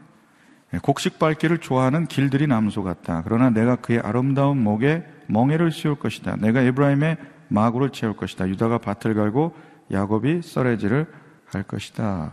곡식 0.82 1.18
밟기를 1.18 1.58
좋아하는 1.58 2.06
길들이 2.06 2.46
남소 2.46 2.82
같다. 2.82 3.22
그러나 3.24 3.50
내가 3.50 3.76
그의 3.76 4.00
아름다운 4.00 4.62
목에 4.62 5.04
멍에를 5.26 5.72
씌울 5.72 5.96
것이다. 5.96 6.36
내가 6.36 6.60
에브라임의 6.60 7.16
마구를 7.48 7.90
채울 7.90 8.16
것이다. 8.16 8.48
유다가 8.48 8.78
밭을 8.78 9.14
갈고 9.14 9.56
야곱이 9.90 10.42
썰해지를 10.42 11.06
할 11.46 11.62
것이다. 11.62 12.32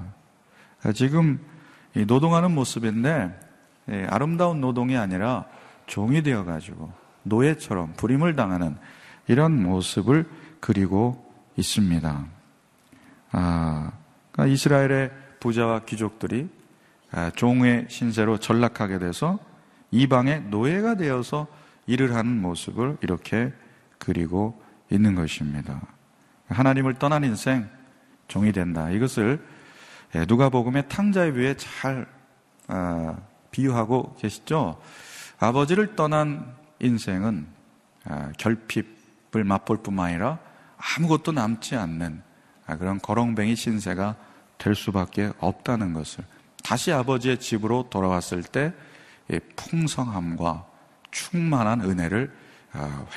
지금 0.94 1.40
노동하는 2.06 2.52
모습인데 2.52 3.40
예, 3.90 4.08
아름다운 4.10 4.62
노동이 4.62 4.98
아니라 4.98 5.46
종이 5.86 6.24
되어 6.24 6.44
가지고 6.44 6.92
노예처럼 7.24 7.94
불임을 7.94 8.36
당하는 8.36 8.76
이런 9.28 9.64
모습을 9.64 10.26
그리고 10.60 11.24
있습니다. 11.56 12.26
아, 13.38 13.92
그러니까 14.32 14.54
이스라엘의 14.54 15.12
부자와 15.42 15.82
귀족들이 15.82 16.48
아, 17.12 17.32
종의 17.32 17.88
신세로 17.90 18.40
전락하게 18.40 19.00
돼서 19.00 19.40
이방의 19.92 20.44
노예가 20.44 20.96
되어서 20.96 21.48
일을 21.86 22.16
하는 22.16 22.42
모습을 22.42 22.98
이렇게 23.02 23.52
그리고 24.00 24.62
있는 24.90 25.16
것입니다. 25.16 25.82
하나님을 26.48 26.94
떠난 26.96 27.24
인생 27.26 27.70
종이 28.30 28.54
된다. 28.54 28.90
이것을 28.90 29.46
예, 30.16 30.26
누가복음의 30.28 30.88
탕자의 30.88 31.38
위에 31.38 31.56
잘 31.58 32.08
아, 32.68 33.18
비유하고 33.52 34.16
계시죠. 34.16 34.80
아버지를 35.40 35.96
떠난 35.96 36.56
인생은 36.80 37.48
아, 38.06 38.32
결핍을 38.38 39.44
맛볼 39.44 39.84
뿐만 39.84 40.08
아니라 40.08 40.40
아무것도 40.78 41.34
남지 41.34 41.76
않는 41.76 42.22
아, 42.22 42.35
그런 42.66 43.00
거렁뱅이 43.00 43.56
신세가 43.56 44.16
될 44.58 44.76
수밖에 44.76 45.32
없다는 45.40 45.94
것을 45.94 46.24
다시 46.64 46.92
아버지의 46.92 47.40
집으로 47.40 47.90
돌아왔을 47.90 48.42
때 48.44 48.74
풍성함과 49.56 50.66
충만한 51.12 51.82
은혜를 51.82 52.32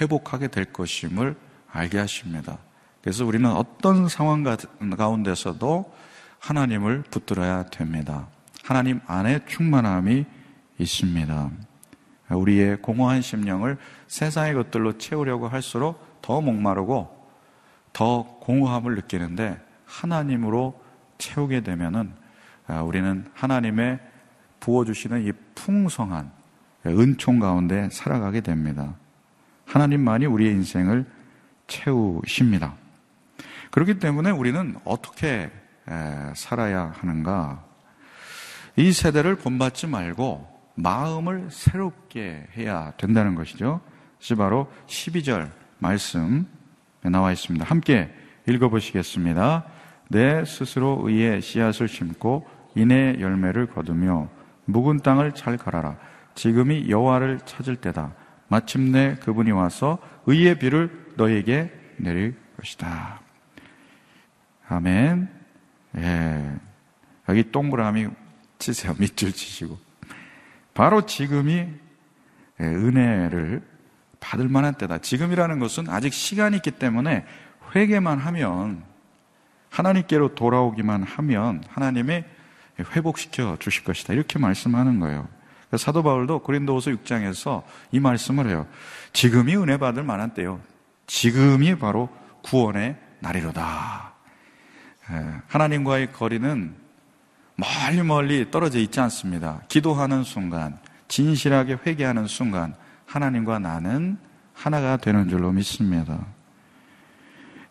회복하게 0.01 0.49
될 0.49 0.67
것임을 0.67 1.37
알게 1.71 1.99
하십니다. 1.99 2.59
그래서 3.01 3.25
우리는 3.25 3.51
어떤 3.51 4.09
상황 4.09 4.45
가운데서도 4.97 5.95
하나님을 6.39 7.03
붙들어야 7.11 7.65
됩니다. 7.65 8.27
하나님 8.63 9.01
안에 9.07 9.41
충만함이 9.47 10.27
있습니다. 10.79 11.51
우리의 12.31 12.83
공허한 12.83 13.23
심령을 13.23 13.79
세상의 14.07 14.55
것들로 14.55 14.99
채우려고 14.99 15.49
할수록 15.49 16.21
더 16.21 16.41
목마르고 16.41 17.18
더 17.93 18.23
공허함을 18.41 18.95
느끼는데 18.97 19.61
하나님으로 19.87 20.81
채우게 21.19 21.63
되면은 21.63 22.13
아, 22.67 22.83
우리는 22.83 23.25
하나님의 23.35 23.99
부어주시는 24.61 25.27
이 25.27 25.33
풍성한 25.55 26.31
은총 26.87 27.39
가운데 27.39 27.89
살아가게 27.91 28.41
됩니다. 28.41 28.95
하나님만이 29.67 30.27
우리의 30.27 30.53
인생을 30.53 31.07
채우십니다. 31.67 32.75
그렇기 33.71 33.99
때문에 33.99 34.31
우리는 34.31 34.77
어떻게 34.85 35.51
살아야 36.35 36.93
하는가? 36.97 37.65
이 38.77 38.93
세대를 38.93 39.37
본받지 39.37 39.87
말고 39.87 40.59
마음을 40.75 41.49
새롭게 41.51 42.47
해야 42.57 42.93
된다는 42.97 43.35
것이죠. 43.35 43.81
그것이 44.15 44.35
바로 44.37 44.71
12절 44.87 45.51
말씀 45.79 46.47
나와 47.11 47.33
있습니다. 47.33 47.65
함께 47.65 48.13
읽어보시겠습니다. 48.49 49.65
내 50.11 50.45
스스로 50.45 51.03
의의 51.05 51.43
씨앗을 51.43 51.89
심고 51.89 52.47
인의 52.75 53.21
열매를 53.21 53.67
거두며 53.67 54.29
묵은 54.65 54.99
땅을 54.99 55.33
잘 55.33 55.57
갈아라. 55.57 55.97
지금이 56.35 56.89
여호와를 56.89 57.41
찾을 57.45 57.77
때다. 57.77 58.15
마침내 58.49 59.17
그분이 59.17 59.51
와서 59.51 59.99
의의 60.27 60.59
비를 60.59 61.07
너에게 61.17 61.73
내릴 61.97 62.37
것이다. 62.57 63.21
아멘. 64.69 65.29
예. 65.97 66.57
여기 67.29 67.51
동그라미 67.51 68.09
치세요. 68.59 68.95
밑줄 68.99 69.33
치시고. 69.33 69.79
바로 70.75 71.05
지금이 71.07 71.69
예, 72.61 72.65
은혜를 72.65 73.63
받을 74.21 74.49
만한 74.49 74.75
때다. 74.75 74.99
지금이라는 74.99 75.59
것은 75.59 75.89
아직 75.89 76.13
시간이 76.13 76.57
있기 76.57 76.73
때문에 76.73 77.25
회개만 77.75 78.19
하면 78.19 78.83
하나님께로 79.71 80.35
돌아오기만 80.35 81.03
하면 81.03 81.63
하나님이 81.69 82.25
회복시켜 82.81 83.57
주실 83.59 83.85
것이다. 83.85 84.15
이렇게 84.15 84.39
말씀하는 84.39 85.01
거예요. 85.01 85.29
사도 85.77 86.03
바울도 86.03 86.41
고린도후서 86.41 86.93
6장에서 86.93 87.63
이 87.93 88.01
말씀을 88.01 88.49
해요. 88.49 88.67
지금이 89.13 89.57
은혜 89.57 89.77
받을 89.77 90.03
만한 90.03 90.33
때요. 90.33 90.61
지금이 91.07 91.79
바로 91.79 92.09
구원의 92.43 92.97
날이로다. 93.21 94.13
예, 95.11 95.27
하나님과의 95.49 96.13
거리는 96.13 96.75
멀리 97.57 98.03
멀리 98.03 98.51
떨어져 98.51 98.79
있지 98.79 99.01
않습니다. 99.01 99.63
기도하는 99.69 100.23
순간, 100.23 100.79
진실하게 101.09 101.79
회개하는 101.85 102.27
순간, 102.27 102.75
하나님과 103.09 103.59
나는 103.59 104.19
하나가 104.53 104.99
되는 104.99 105.29
줄로 105.29 105.51
믿습니다. 105.51 106.27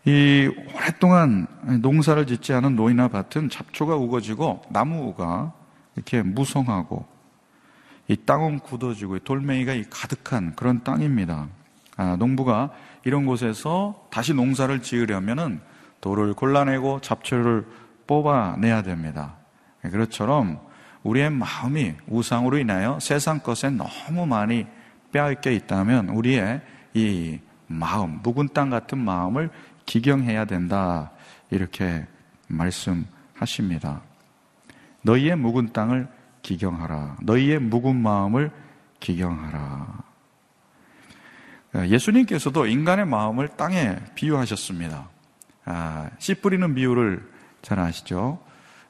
이 0.04 0.50
오랫동안 0.74 1.48
농사를 1.82 2.26
짓지 2.26 2.54
않은 2.54 2.76
노인나 2.76 3.08
밭은 3.10 3.50
잡초가 3.50 3.96
우거지고 3.98 4.64
나무가 4.70 5.54
이렇게 5.96 6.22
무성하고 6.24 7.06
이 8.08 8.16
땅은 8.16 8.60
굳어지고 8.60 9.20
돌멩이가 9.20 9.74
가득한 9.90 10.56
그런 10.56 10.84
땅입니다. 10.84 11.48
아, 11.98 12.16
농부가 12.16 12.72
이런 13.04 13.26
곳에서 13.26 14.08
다시 14.10 14.34
농사를 14.34 14.82
지으려면은 14.82 15.60
돌을 16.02 16.34
골라내고 16.34 17.02
잡초를 17.02 17.68
뽑아내야 18.08 18.82
됩니다. 18.84 19.36
그렇처럼 19.82 20.60
우리의 21.04 21.30
마음이 21.32 21.94
우상으로 22.08 22.58
인하여 22.58 22.98
세상 23.02 23.40
것에 23.40 23.70
너무 23.70 24.26
많이 24.26 24.66
빼앗겨 25.12 25.52
있다면 25.52 26.10
우리의 26.10 26.62
이 26.94 27.40
마음, 27.68 28.20
묵은 28.24 28.50
땅 28.54 28.70
같은 28.70 28.98
마음을 28.98 29.50
기경해야 29.86 30.46
된다. 30.46 31.12
이렇게 31.50 32.06
말씀하십니다. 32.48 34.02
너희의 35.02 35.36
묵은 35.36 35.74
땅을 35.74 36.08
기경하라. 36.42 37.18
너희의 37.22 37.60
묵은 37.60 37.96
마음을 37.96 38.52
기경하라. 39.00 40.04
예수님께서도 41.76 42.66
인간의 42.66 43.06
마음을 43.06 43.50
땅에 43.50 43.98
비유하셨습니다. 44.16 45.10
아, 45.66 46.10
씨 46.18 46.34
뿌리는 46.36 46.74
비유를 46.74 47.30
잘 47.62 47.80
아시죠? 47.80 48.40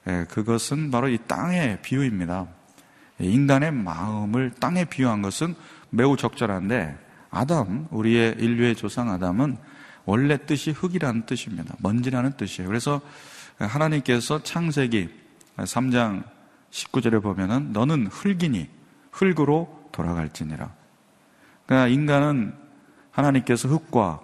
예, 0.08 0.26
그것은 0.30 0.92
바로 0.92 1.10
이 1.10 1.18
땅의 1.28 1.82
비유입니다. 1.82 2.48
인간의 3.20 3.72
마음을 3.72 4.52
땅에 4.52 4.86
비유한 4.86 5.22
것은 5.22 5.56
매우 5.90 6.18
적절한데 6.18 6.98
아담, 7.30 7.88
우리의 7.92 8.36
인류의 8.40 8.76
조상 8.76 9.10
아담은 9.10 9.58
원래 10.06 10.38
뜻이 10.38 10.72
흙이라는 10.72 11.26
뜻입니다. 11.26 11.76
먼지라는 11.80 12.38
뜻이에요. 12.38 12.70
그래서 12.70 13.02
하나님께서 13.58 14.42
창세기 14.44 15.10
3장 15.58 16.24
19절에 16.72 17.22
보면은 17.22 17.74
너는 17.74 18.08
흙이니 18.08 18.70
흙으로 19.12 19.90
돌아갈지니라. 19.92 20.72
그러니까 21.66 21.88
인간은 21.88 22.54
하나님께서 23.12 23.68
흙과 23.68 24.22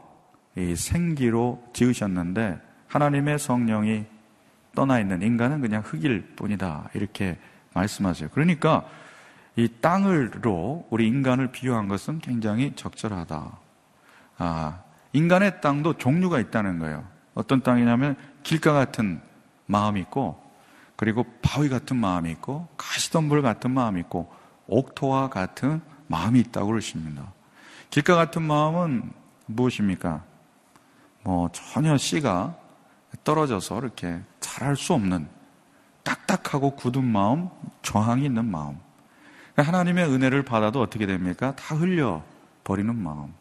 이 0.58 0.76
생기로 0.76 1.64
지으셨는데 1.74 2.60
하나님의 2.88 3.40
성령이 3.40 4.06
떠나 4.76 5.00
있는 5.00 5.22
인간은 5.22 5.62
그냥 5.62 5.82
흙일 5.84 6.36
뿐이다. 6.36 6.90
이렇게 6.94 7.38
말씀하세요. 7.74 8.30
그러니까 8.34 8.88
이 9.56 9.68
땅으로 9.82 10.88
우리 10.90 11.08
인간을 11.08 11.52
비유한 11.52 11.88
것은 11.88 12.20
굉장히 12.20 12.74
적절하다. 12.76 13.52
아, 14.38 14.82
인간의 15.14 15.62
땅도 15.62 15.98
종류가 15.98 16.40
있다는 16.40 16.80
거예요. 16.80 17.08
어떤 17.36 17.62
땅이냐면 17.62 18.16
길가 18.42 18.74
같은 18.74 19.22
마음이 19.68 20.00
있고, 20.02 20.42
그리고 20.96 21.26
바위 21.42 21.70
같은 21.70 21.98
마음이 21.98 22.32
있고, 22.32 22.68
가시덤불 22.78 23.42
같은 23.42 23.72
마음이 23.72 24.00
있고, 24.02 24.32
옥토와 24.68 25.30
같은 25.30 25.82
마음이 26.08 26.40
있다고 26.40 26.68
그러십니다. 26.68 27.32
길가 27.90 28.16
같은 28.16 28.42
마음은 28.42 29.12
무엇입니까? 29.46 30.24
뭐 31.24 31.50
전혀 31.52 31.98
씨가 31.98 32.56
떨어져서 33.24 33.80
이렇게 33.80 34.20
잘할 34.40 34.76
수 34.76 34.94
없는 34.94 35.28
딱딱하고 36.04 36.72
굳은 36.72 37.04
마음, 37.04 37.50
저항이 37.82 38.26
있는 38.26 38.46
마음. 38.46 38.78
하나님의 39.56 40.06
은혜를 40.06 40.44
받아도 40.44 40.82
어떻게 40.82 41.06
됩니까? 41.06 41.56
다 41.56 41.76
흘려 41.76 42.24
버리는 42.64 42.96
마음. 42.96 43.34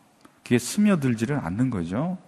그게 0.43 0.59
스며들지를 0.59 1.39
않는 1.43 1.71
거죠. 1.71 2.19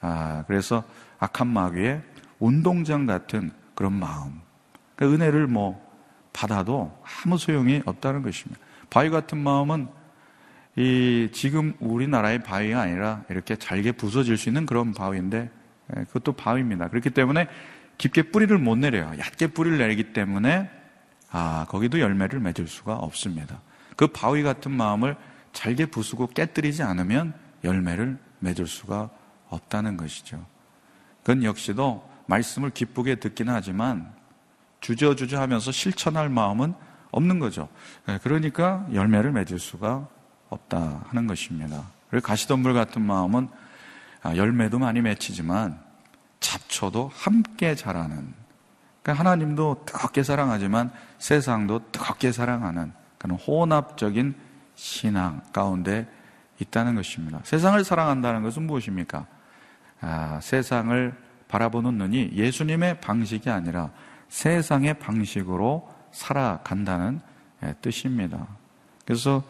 아, 0.00 0.44
그래서 0.46 0.82
악한 1.18 1.46
마귀의 1.46 2.02
운동장 2.40 3.06
같은 3.06 3.52
그런 3.74 3.92
마음. 3.92 4.40
그러니까 4.96 5.24
은혜를 5.24 5.46
뭐 5.46 5.80
받아도 6.32 6.98
아무 7.24 7.38
소용이 7.38 7.82
없다는 7.84 8.22
것입니다. 8.22 8.60
바위 8.90 9.10
같은 9.10 9.38
마음은 9.38 9.88
이 10.76 11.28
지금 11.32 11.74
우리나라의 11.80 12.42
바위가 12.42 12.80
아니라 12.80 13.22
이렇게 13.28 13.56
잘게 13.56 13.92
부서질 13.92 14.36
수 14.36 14.48
있는 14.48 14.66
그런 14.66 14.92
바위인데 14.92 15.50
예, 15.96 16.04
그것도 16.04 16.32
바위입니다. 16.32 16.88
그렇기 16.88 17.10
때문에 17.10 17.48
깊게 17.98 18.30
뿌리를 18.30 18.56
못 18.58 18.76
내려요. 18.76 19.12
얕게 19.18 19.48
뿌리를 19.48 19.78
내리기 19.78 20.12
때문에 20.12 20.70
아, 21.32 21.64
거기도 21.68 21.98
열매를 21.98 22.40
맺을 22.40 22.68
수가 22.68 22.94
없습니다. 22.96 23.60
그 23.96 24.06
바위 24.06 24.42
같은 24.42 24.70
마음을 24.70 25.16
잘게 25.52 25.86
부수고 25.86 26.28
깨뜨리지 26.28 26.82
않으면 26.82 27.34
열매를 27.64 28.18
맺을 28.40 28.66
수가 28.66 29.10
없다는 29.48 29.96
것이죠. 29.96 30.44
그건 31.22 31.42
역시도 31.42 32.08
말씀을 32.26 32.70
기쁘게 32.70 33.16
듣기는 33.16 33.52
하지만 33.52 34.12
주저주저 34.80 35.40
하면서 35.40 35.72
실천할 35.72 36.28
마음은 36.28 36.74
없는 37.10 37.38
거죠. 37.38 37.68
예, 38.08 38.18
그러니까 38.22 38.86
열매를 38.92 39.32
맺을 39.32 39.58
수가 39.58 40.08
없다 40.48 41.04
하는 41.08 41.26
것입니다. 41.26 41.84
그리고 42.10 42.26
가시덤불 42.26 42.74
같은 42.74 43.02
마음은 43.02 43.48
아, 44.22 44.36
열매도 44.36 44.78
많이 44.78 45.00
맺히지만 45.00 45.80
잡초도 46.40 47.10
함께 47.14 47.74
자라는 47.74 48.34
그러니까 49.02 49.20
하나님도 49.20 49.82
뜨겁게 49.86 50.22
사랑하지만 50.22 50.90
세상도 51.18 51.90
뜨겁게 51.90 52.32
사랑하는 52.32 52.92
그런 53.18 53.36
혼합적인 53.36 54.34
신앙 54.74 55.42
가운데 55.52 56.08
있다는 56.60 56.94
것입니다. 56.94 57.40
세상을 57.44 57.82
사랑한다는 57.84 58.42
것은 58.42 58.64
무엇입니까? 58.64 59.26
아, 60.00 60.40
세상을 60.40 61.14
바라보는 61.48 61.98
눈이 61.98 62.30
예수님의 62.34 63.00
방식이 63.00 63.50
아니라 63.50 63.90
세상의 64.28 64.94
방식으로 64.94 65.88
살아간다는 66.12 67.20
예, 67.64 67.74
뜻입니다. 67.80 68.46
그래서 69.04 69.42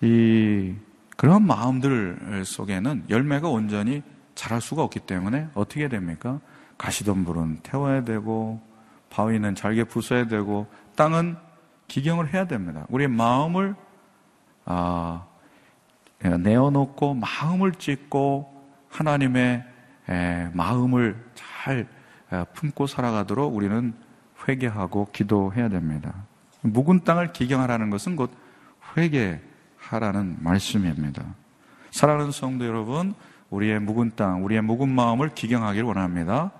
이 0.00 0.74
그런 1.16 1.46
마음들 1.46 2.44
속에는 2.44 3.06
열매가 3.10 3.48
온전히 3.48 4.02
자랄 4.34 4.60
수가 4.60 4.82
없기 4.82 5.00
때문에 5.00 5.48
어떻게 5.54 5.88
됩니까? 5.88 6.40
가시덤불은 6.78 7.60
태워야 7.62 8.04
되고 8.04 8.60
바위는 9.12 9.54
잘게 9.54 9.84
부숴야 9.84 10.28
되고 10.28 10.66
땅은 10.96 11.36
기경을 11.86 12.32
해야 12.32 12.46
됩니다. 12.46 12.86
우리의 12.88 13.08
마음을 13.08 13.74
아, 14.64 15.26
내어놓고 16.20 17.14
마음을 17.14 17.72
찢고 17.72 18.50
하나님의 18.88 19.64
에, 20.08 20.50
마음을 20.54 21.22
잘 21.34 21.86
품고 22.54 22.86
살아가도록 22.86 23.54
우리는 23.54 23.92
회개하고 24.48 25.08
기도해야 25.12 25.68
됩니다. 25.68 26.14
묵은 26.62 27.04
땅을 27.04 27.32
기경하라는 27.32 27.90
것은 27.90 28.16
곧 28.16 28.30
회개하라는 28.96 30.38
말씀입니다. 30.40 31.22
사랑하는 31.90 32.32
성도 32.32 32.66
여러분, 32.66 33.14
우리의 33.50 33.80
묵은 33.80 34.12
땅, 34.16 34.44
우리의 34.44 34.62
묵은 34.62 34.88
마음을 34.88 35.34
기경하기를 35.34 35.86
원합니다. 35.86 36.52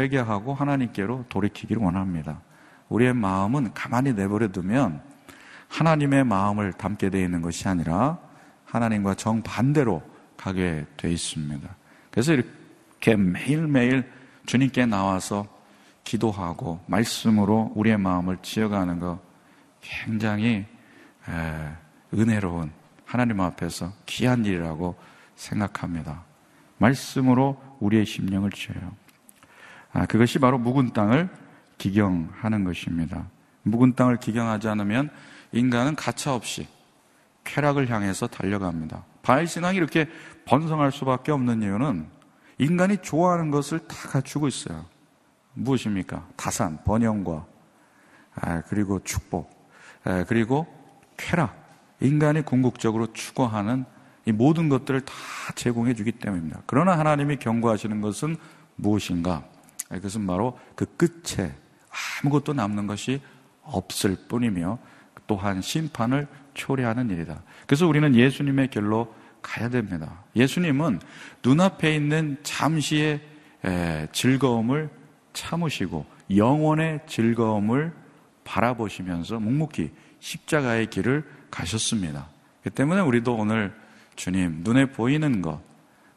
회개하고 0.00 0.54
하나님께로 0.54 1.26
돌이키기를 1.28 1.82
원합니다. 1.82 2.40
우리의 2.88 3.14
마음은 3.14 3.72
가만히 3.74 4.12
내버려 4.12 4.48
두면 4.48 5.02
하나님의 5.68 6.24
마음을 6.24 6.72
담게 6.72 7.10
되어 7.10 7.22
있는 7.22 7.42
것이 7.42 7.68
아니라 7.68 8.18
하나님과 8.64 9.14
정반대로 9.14 10.02
가게 10.36 10.86
되어 10.96 11.10
있습니다. 11.10 11.68
그래서 12.10 12.32
이렇게 12.32 13.16
매일매일 13.16 14.10
주님께 14.46 14.86
나와서 14.86 15.46
기도하고 16.02 16.80
말씀으로 16.86 17.72
우리의 17.74 17.98
마음을 17.98 18.38
지어가는 18.42 18.98
것 18.98 19.20
굉장히 19.80 20.66
은혜로운 22.12 22.72
하나님 23.04 23.40
앞에서 23.40 23.92
귀한 24.06 24.44
일이라고 24.44 24.96
생각합니다. 25.36 26.24
말씀으로 26.78 27.60
우리의 27.80 28.06
심령을 28.06 28.50
지어요. 28.50 28.92
아, 29.92 30.06
그것이 30.06 30.38
바로 30.38 30.58
묵은 30.58 30.92
땅을 30.92 31.28
기경하는 31.78 32.64
것입니다. 32.64 33.26
묵은 33.62 33.94
땅을 33.94 34.18
기경하지 34.18 34.68
않으면 34.68 35.10
인간은 35.52 35.96
가차없이 35.96 36.68
쾌락을 37.44 37.90
향해서 37.90 38.26
달려갑니다. 38.26 39.04
바알 39.22 39.46
신앙이 39.46 39.76
이렇게 39.76 40.08
번성할 40.44 40.92
수밖에 40.92 41.32
없는 41.32 41.62
이유는 41.62 42.06
인간이 42.58 42.98
좋아하는 42.98 43.50
것을 43.50 43.80
다 43.80 44.08
갖추고 44.10 44.48
있어요. 44.48 44.84
무엇입니까? 45.54 46.26
다산, 46.36 46.78
번영과, 46.84 47.46
아, 48.34 48.62
그리고 48.62 49.02
축복, 49.02 49.50
아, 50.04 50.24
그리고 50.24 50.66
쾌락. 51.16 51.58
인간이 52.02 52.42
궁극적으로 52.42 53.12
추구하는 53.12 53.84
이 54.24 54.32
모든 54.32 54.68
것들을 54.70 55.02
다 55.02 55.14
제공해 55.54 55.94
주기 55.94 56.12
때문입니다. 56.12 56.62
그러나 56.66 56.98
하나님이 56.98 57.36
경고하시는 57.36 58.00
것은 58.00 58.36
무엇인가? 58.76 59.44
아, 59.90 59.96
그것은 59.96 60.26
바로 60.26 60.58
그 60.74 60.86
끝에 60.96 61.54
아무것도 62.22 62.54
남는 62.54 62.86
것이 62.86 63.20
없을 63.62 64.16
뿐이며 64.28 64.78
또한 65.26 65.60
심판을 65.60 66.26
초래하는 66.54 67.10
일이다. 67.10 67.42
그래서 67.66 67.86
우리는 67.86 68.14
예수님의 68.14 68.68
길로 68.68 69.14
가야 69.42 69.68
됩니다. 69.68 70.24
예수님은 70.34 71.00
눈앞에 71.44 71.94
있는 71.94 72.38
잠시의 72.42 73.20
즐거움을 74.12 74.90
참으시고 75.32 76.06
영원의 76.34 77.00
즐거움을 77.06 77.92
바라보시면서 78.44 79.38
묵묵히 79.38 79.90
십자가의 80.20 80.88
길을 80.88 81.24
가셨습니다. 81.50 82.28
그 82.62 82.70
때문에 82.70 83.00
우리도 83.00 83.34
오늘 83.34 83.72
주님 84.16 84.60
눈에 84.62 84.86
보이는 84.86 85.40
것, 85.42 85.60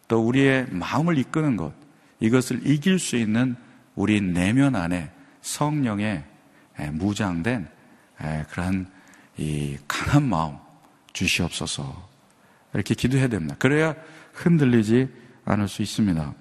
또 0.08 0.26
우리의 0.26 0.68
마음을 0.72 1.18
이끄는 1.18 1.56
것, 1.56 1.74
이것을 2.20 2.68
이길 2.68 3.00
수 3.00 3.16
있는 3.16 3.56
우리 3.96 4.22
내면 4.22 4.76
안에 4.76 5.12
성령의 5.42 6.24
무장된 6.92 7.68
그러한 8.50 8.92
이 9.38 9.78
강한 9.88 10.24
마음 10.24 10.58
주시옵소서. 11.14 12.10
이렇게 12.74 12.96
기도해야 12.96 13.28
됩니다. 13.28 13.56
그래야 13.60 13.96
흔들리지 14.34 15.10
않을 15.46 15.68
수 15.68 15.82
있습니다. 15.82 16.34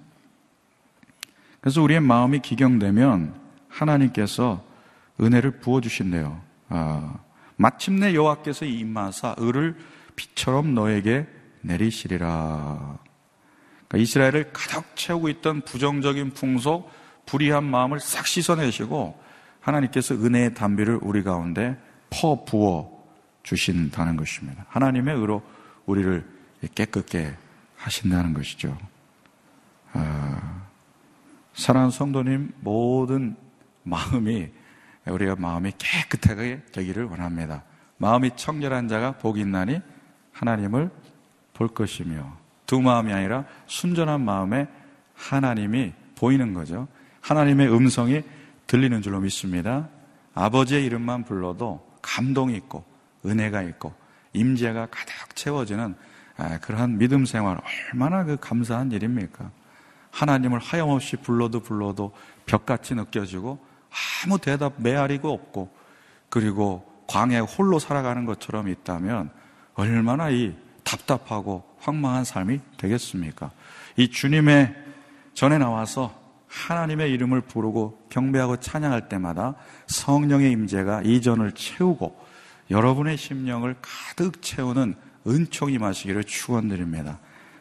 그래서 1.61 1.83
우리의 1.83 2.01
마음이 2.01 2.41
기경되면 2.41 3.35
하나님께서 3.69 4.65
은혜를 5.21 5.61
부어주신대요. 5.61 6.41
아, 6.71 7.19
마침내 7.57 8.15
여호와께서 8.15 8.65
임하사 8.65 9.37
을을 9.41 9.77
빛처럼 10.17 10.75
너에게 10.75 11.27
내리시리라. 11.61 12.99
그러니까 13.89 13.99
이스라엘을 13.99 14.53
가득 14.53 14.97
채우고 14.97 15.29
있던 15.29 15.61
부정적인 15.61 16.31
풍속, 16.31 16.91
불의한 17.27 17.65
마음을 17.65 18.01
싹 18.01 18.27
씻어내시고 18.27 19.21
하나님께서 19.61 20.15
은혜의 20.15 20.55
담비를 20.55 20.99
우리 21.03 21.23
가운데 21.23 21.77
퍼 22.11 22.45
부어 22.45 23.03
주신다는 23.43 24.17
것입니다. 24.17 24.65
하나님의 24.69 25.17
의로 25.17 25.43
우리를 25.87 26.25
깨끗게 26.75 27.35
하신다는 27.77 28.35
것이죠. 28.35 28.77
아, 29.93 30.63
사랑하는 31.55 31.91
성도님 31.91 32.53
모든 32.61 33.37
마음이 33.83 34.49
우리가 35.07 35.37
마음이 35.37 35.73
깨끗하게 35.79 36.63
되기를 36.73 37.05
원합니다. 37.05 37.65
마음이 37.99 38.31
청결한 38.37 38.89
자가 38.89 39.13
복이 39.13 39.41
있나니 39.41 39.81
하나님을 40.33 40.91
볼 41.55 41.69
것이며 41.69 42.37
두 42.67 42.81
마음이 42.81 43.13
아니라 43.13 43.45
순전한 43.67 44.25
마음에 44.25 44.67
하나님이 45.15 45.93
보이는 46.15 46.55
거죠. 46.55 46.89
하나님의 47.23 47.73
음성이 47.73 48.23
들리는 48.67 49.01
줄로 49.01 49.21
믿습니다. 49.21 49.89
아버지의 50.35 50.85
이름만 50.85 51.25
불러도 51.25 51.87
감동이 52.03 52.55
있고 52.57 52.85
은혜가 53.25 53.63
있고 53.63 53.95
임재가 54.33 54.87
가득 54.91 55.35
채워지는 55.35 55.95
아, 56.37 56.59
그러한 56.59 56.99
믿음 56.99 57.25
생활 57.25 57.59
얼마나 57.93 58.25
그 58.25 58.37
감사한 58.41 58.91
일입니까? 58.93 59.51
하나님을 60.11 60.59
하염없이 60.59 61.17
불러도 61.17 61.61
불러도 61.61 62.13
벽같이 62.47 62.95
느껴지고 62.95 63.65
아무 64.25 64.39
대답 64.39 64.75
메아리고 64.79 65.31
없고 65.31 65.75
그리고 66.29 66.91
광에 67.07 67.39
홀로 67.39 67.79
살아가는 67.79 68.25
것처럼 68.25 68.69
있다면 68.69 69.31
얼마나 69.75 70.31
이 70.31 70.55
답답하고 70.83 71.65
황망한 71.79 72.25
삶이 72.25 72.61
되겠습니까? 72.79 73.51
이 73.97 74.11
주님의 74.11 74.75
전에 75.35 75.59
나와서 75.59 76.22
하나님의 76.53 77.11
이름을 77.13 77.41
부르고 77.41 78.07
경배하고 78.11 78.59
찬양할 78.59 79.09
때마다 79.09 79.55
성령의 79.87 80.53
임재가 80.53 81.03
이전을 81.03 81.53
채우고 81.53 82.15
여러분의 82.71 83.17
심령을 83.17 83.77
가득 83.81 84.43
채우는 84.43 84.95
은총이 85.27 85.79
마시기를 85.79 86.25
축원드립니다. 86.25 87.19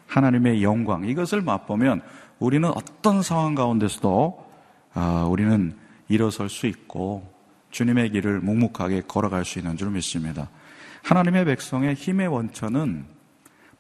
하나님의 0.08 0.62
영광 0.62 1.06
이것을 1.06 1.42
맛보면 1.42 2.02
우리는 2.40 2.70
어떤 2.70 3.22
상황 3.22 3.56
가운데서도 3.56 4.52
아, 4.94 5.26
우리는 5.30 5.74
일어설 6.10 6.50
수 6.50 6.68
있고 6.68 7.32
주님의 7.70 8.12
길을 8.12 8.42
묵묵하게 8.42 9.04
걸어갈 9.08 9.46
수 9.46 9.60
있는 9.60 9.78
줄 9.78 9.90
믿습니다. 9.92 10.50
하나님의 11.04 11.46
백성의 11.46 11.94
힘의 11.96 12.28
원천은 12.28 13.06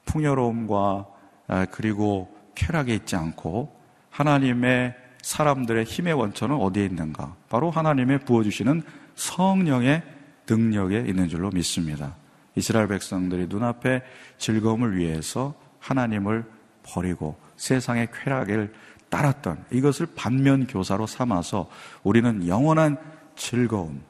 풍요로움과 0.05 1.05
아, 1.47 1.65
그리고 1.65 2.33
쾌락에 2.55 2.95
있지 2.95 3.17
않고 3.17 3.75
하나님의 4.09 5.00
사람들의 5.21 5.85
힘의 5.85 6.13
원천은 6.13 6.55
어디에 6.55 6.85
있는가? 6.85 7.35
바로 7.49 7.71
하나님의 7.71 8.19
부어주시는 8.19 8.81
성령의 9.15 10.03
능력에 10.49 11.05
있는 11.07 11.29
줄로 11.29 11.49
믿습니다. 11.51 12.15
이스라엘 12.55 12.87
백성들이 12.87 13.47
눈앞에 13.47 14.01
즐거움을 14.37 14.97
위해서 14.97 15.53
하나님을 15.79 16.45
버리고 16.83 17.37
세상의 17.55 18.09
쾌락을 18.11 18.73
따랐던 19.09 19.65
이것을 19.71 20.07
반면 20.15 20.67
교사로 20.67 21.05
삼아서 21.05 21.69
우리는 22.03 22.47
영원한 22.47 22.97
즐거움, 23.35 24.01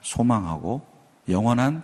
소망하고 0.00 0.86
영원한 1.28 1.82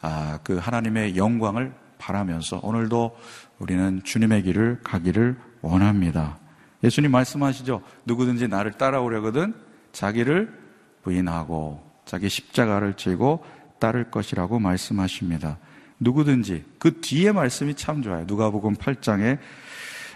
아, 0.00 0.38
그 0.42 0.56
하나님의 0.56 1.16
영광을 1.16 1.72
바라면서 1.98 2.60
오늘도 2.62 3.16
우리는 3.58 4.02
주님의 4.02 4.42
길을 4.42 4.80
가기를 4.82 5.36
원합니다. 5.60 6.38
예수님 6.82 7.10
말씀하시죠. 7.10 7.82
누구든지 8.04 8.48
나를 8.48 8.72
따라오려거든 8.72 9.54
자기를 9.92 10.58
부인하고 11.02 11.82
자기 12.04 12.28
십자가를 12.28 12.94
지고 12.94 13.44
따를 13.78 14.10
것이라고 14.10 14.58
말씀하십니다. 14.58 15.58
누구든지 16.00 16.64
그 16.78 17.00
뒤에 17.00 17.32
말씀이 17.32 17.74
참 17.74 18.02
좋아요. 18.02 18.24
누가복음 18.26 18.74
8장에 18.74 19.38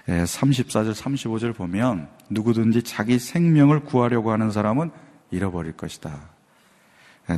34절 0.07 0.95
35절 0.95 1.55
보면 1.55 2.09
누구든지 2.31 2.83
자기 2.83 3.19
생명을 3.19 3.81
구하려고 3.81 4.33
하는 4.33 4.51
사람은 4.51 4.91
잃어버릴 5.31 5.73
것이다. 5.73 6.31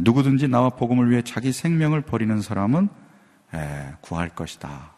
누구든지 0.03 0.49
나와 0.49 0.69
복음을 0.71 1.11
위해 1.11 1.23
자기 1.23 1.53
생명을 1.53 2.03
버리는 2.03 2.41
사람은 2.41 2.89
구할 4.03 4.29
것이다. 4.31 4.93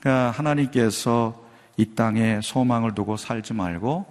그러니까 0.00 0.30
하나님께서 0.30 1.49
이 1.80 1.94
땅에 1.94 2.40
소망을 2.42 2.94
두고 2.94 3.16
살지 3.16 3.54
말고 3.54 4.04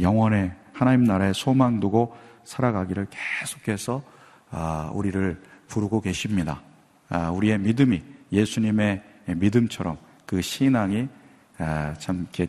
영원의 0.00 0.52
하나님 0.72 1.02
나라에 1.02 1.32
소망 1.32 1.80
두고 1.80 2.16
살아가기를 2.44 3.08
계속해서 3.10 4.04
아, 4.52 4.92
우리를 4.94 5.42
부르고 5.66 6.00
계십니다. 6.00 6.62
아, 7.08 7.30
우리의 7.30 7.58
믿음이 7.58 8.00
예수님의 8.30 9.02
믿음처럼 9.26 9.98
그 10.26 10.40
신앙이 10.40 11.08
아, 11.58 11.94
참 11.98 12.28
이렇게 12.32 12.46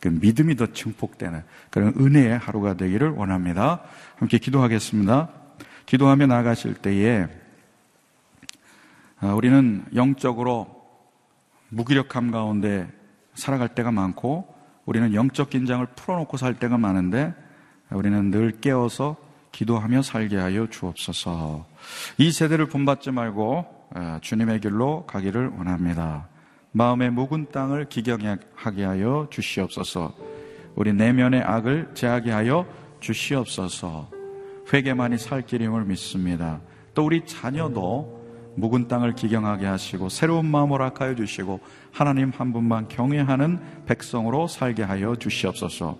그 0.00 0.08
믿음이 0.08 0.56
더 0.56 0.66
증폭되는 0.66 1.44
그런 1.70 1.94
은혜의 1.96 2.36
하루가 2.36 2.74
되기를 2.74 3.10
원합니다. 3.10 3.82
함께 4.16 4.38
기도하겠습니다. 4.38 5.28
기도하며 5.86 6.26
나가실 6.26 6.74
때에 6.74 7.28
우리는 9.20 9.84
영적으로 9.94 10.66
무기력함 11.68 12.32
가운데 12.32 12.97
살아갈 13.38 13.68
때가 13.68 13.92
많고 13.92 14.54
우리는 14.84 15.14
영적 15.14 15.50
긴장을 15.50 15.86
풀어놓고 15.86 16.36
살 16.36 16.54
때가 16.54 16.76
많은데 16.76 17.34
우리는 17.90 18.30
늘 18.30 18.60
깨어서 18.60 19.16
기도하며 19.52 20.02
살게 20.02 20.36
하여 20.36 20.66
주옵소서. 20.68 21.66
이 22.18 22.30
세대를 22.30 22.66
본받지 22.68 23.10
말고 23.10 23.78
어, 23.94 24.18
주님의 24.20 24.60
길로 24.60 25.06
가기를 25.06 25.48
원합니다. 25.56 26.28
마음의 26.72 27.10
묵은 27.10 27.46
땅을 27.50 27.88
기경하게 27.88 28.84
하여 28.84 29.26
주시옵소서. 29.30 30.14
우리 30.74 30.92
내면의 30.92 31.42
악을 31.42 31.92
제하게 31.94 32.30
하여 32.30 32.66
주시옵소서. 33.00 34.10
회개만이 34.72 35.16
살 35.16 35.42
길임을 35.42 35.84
믿습니다. 35.86 36.60
또 36.92 37.06
우리 37.06 37.24
자녀도 37.24 38.17
묵은 38.58 38.88
땅을 38.88 39.14
기경하게 39.14 39.66
하시고 39.66 40.08
새로운 40.08 40.46
마음을 40.46 40.82
악하여 40.82 41.14
주시고 41.14 41.60
하나님 41.92 42.30
한 42.30 42.52
분만 42.52 42.88
경외하는 42.88 43.60
백성으로 43.86 44.48
살게 44.48 44.82
하여 44.82 45.14
주시옵소서. 45.14 45.96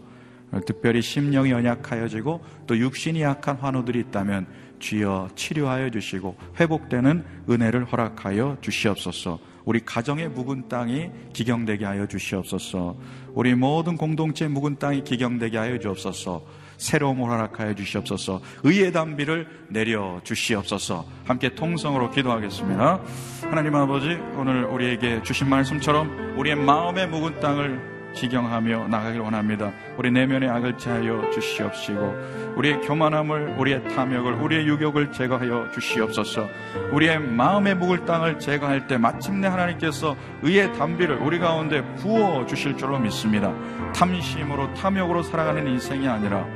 특별히 0.66 1.02
심령이 1.02 1.50
연약하여지고 1.50 2.42
또 2.66 2.78
육신이 2.78 3.22
약한 3.22 3.56
환우들이 3.56 4.00
있다면 4.00 4.46
주여 4.78 5.28
치료하여 5.34 5.90
주시고 5.90 6.36
회복되는 6.58 7.24
은혜를 7.48 7.84
허락하여 7.84 8.56
주시옵소서. 8.60 9.38
우리 9.64 9.80
가정의 9.84 10.30
묵은 10.30 10.68
땅이 10.68 11.10
기경되게 11.34 11.84
하여 11.84 12.06
주시옵소서. 12.06 12.96
우리 13.34 13.54
모든 13.54 13.96
공동체 13.96 14.48
묵은 14.48 14.78
땅이 14.78 15.04
기경되게 15.04 15.58
하여 15.58 15.78
주옵소서. 15.78 16.42
새로움을 16.78 17.28
허락하여 17.28 17.74
주시옵소서. 17.74 18.40
의의 18.62 18.92
담비를 18.92 19.46
내려 19.68 20.20
주시옵소서. 20.24 21.04
함께 21.26 21.54
통성으로 21.54 22.10
기도하겠습니다. 22.10 23.00
하나님 23.42 23.74
아버지, 23.74 24.18
오늘 24.36 24.64
우리에게 24.64 25.22
주신 25.22 25.48
말씀처럼 25.48 26.38
우리의 26.38 26.56
마음의 26.56 27.08
묵은 27.08 27.40
땅을 27.40 27.98
기경하며 28.14 28.88
나가길 28.88 29.20
원합니다. 29.20 29.72
우리 29.96 30.10
내면의 30.10 30.48
악을 30.48 30.78
제하여 30.78 31.30
주시옵시고 31.30 32.54
우리의 32.56 32.80
교만함을 32.80 33.56
우리의 33.58 33.84
탐욕을 33.88 34.32
우리의 34.34 34.66
유욕을 34.66 35.12
제거하여 35.12 35.70
주시옵소서. 35.72 36.48
우리의 36.92 37.20
마음의 37.20 37.76
묵을 37.76 38.04
땅을 38.06 38.38
제거할 38.38 38.86
때 38.86 38.96
마침내 38.96 39.46
하나님께서 39.46 40.16
의의 40.42 40.72
담비를 40.74 41.16
우리 41.16 41.38
가운데 41.38 41.82
부어 41.96 42.46
주실 42.46 42.76
줄로 42.76 42.98
믿습니다. 42.98 43.54
탐심으로 43.94 44.74
탐욕으로 44.74 45.22
살아가는 45.22 45.66
인생이 45.66 46.08
아니라 46.08 46.46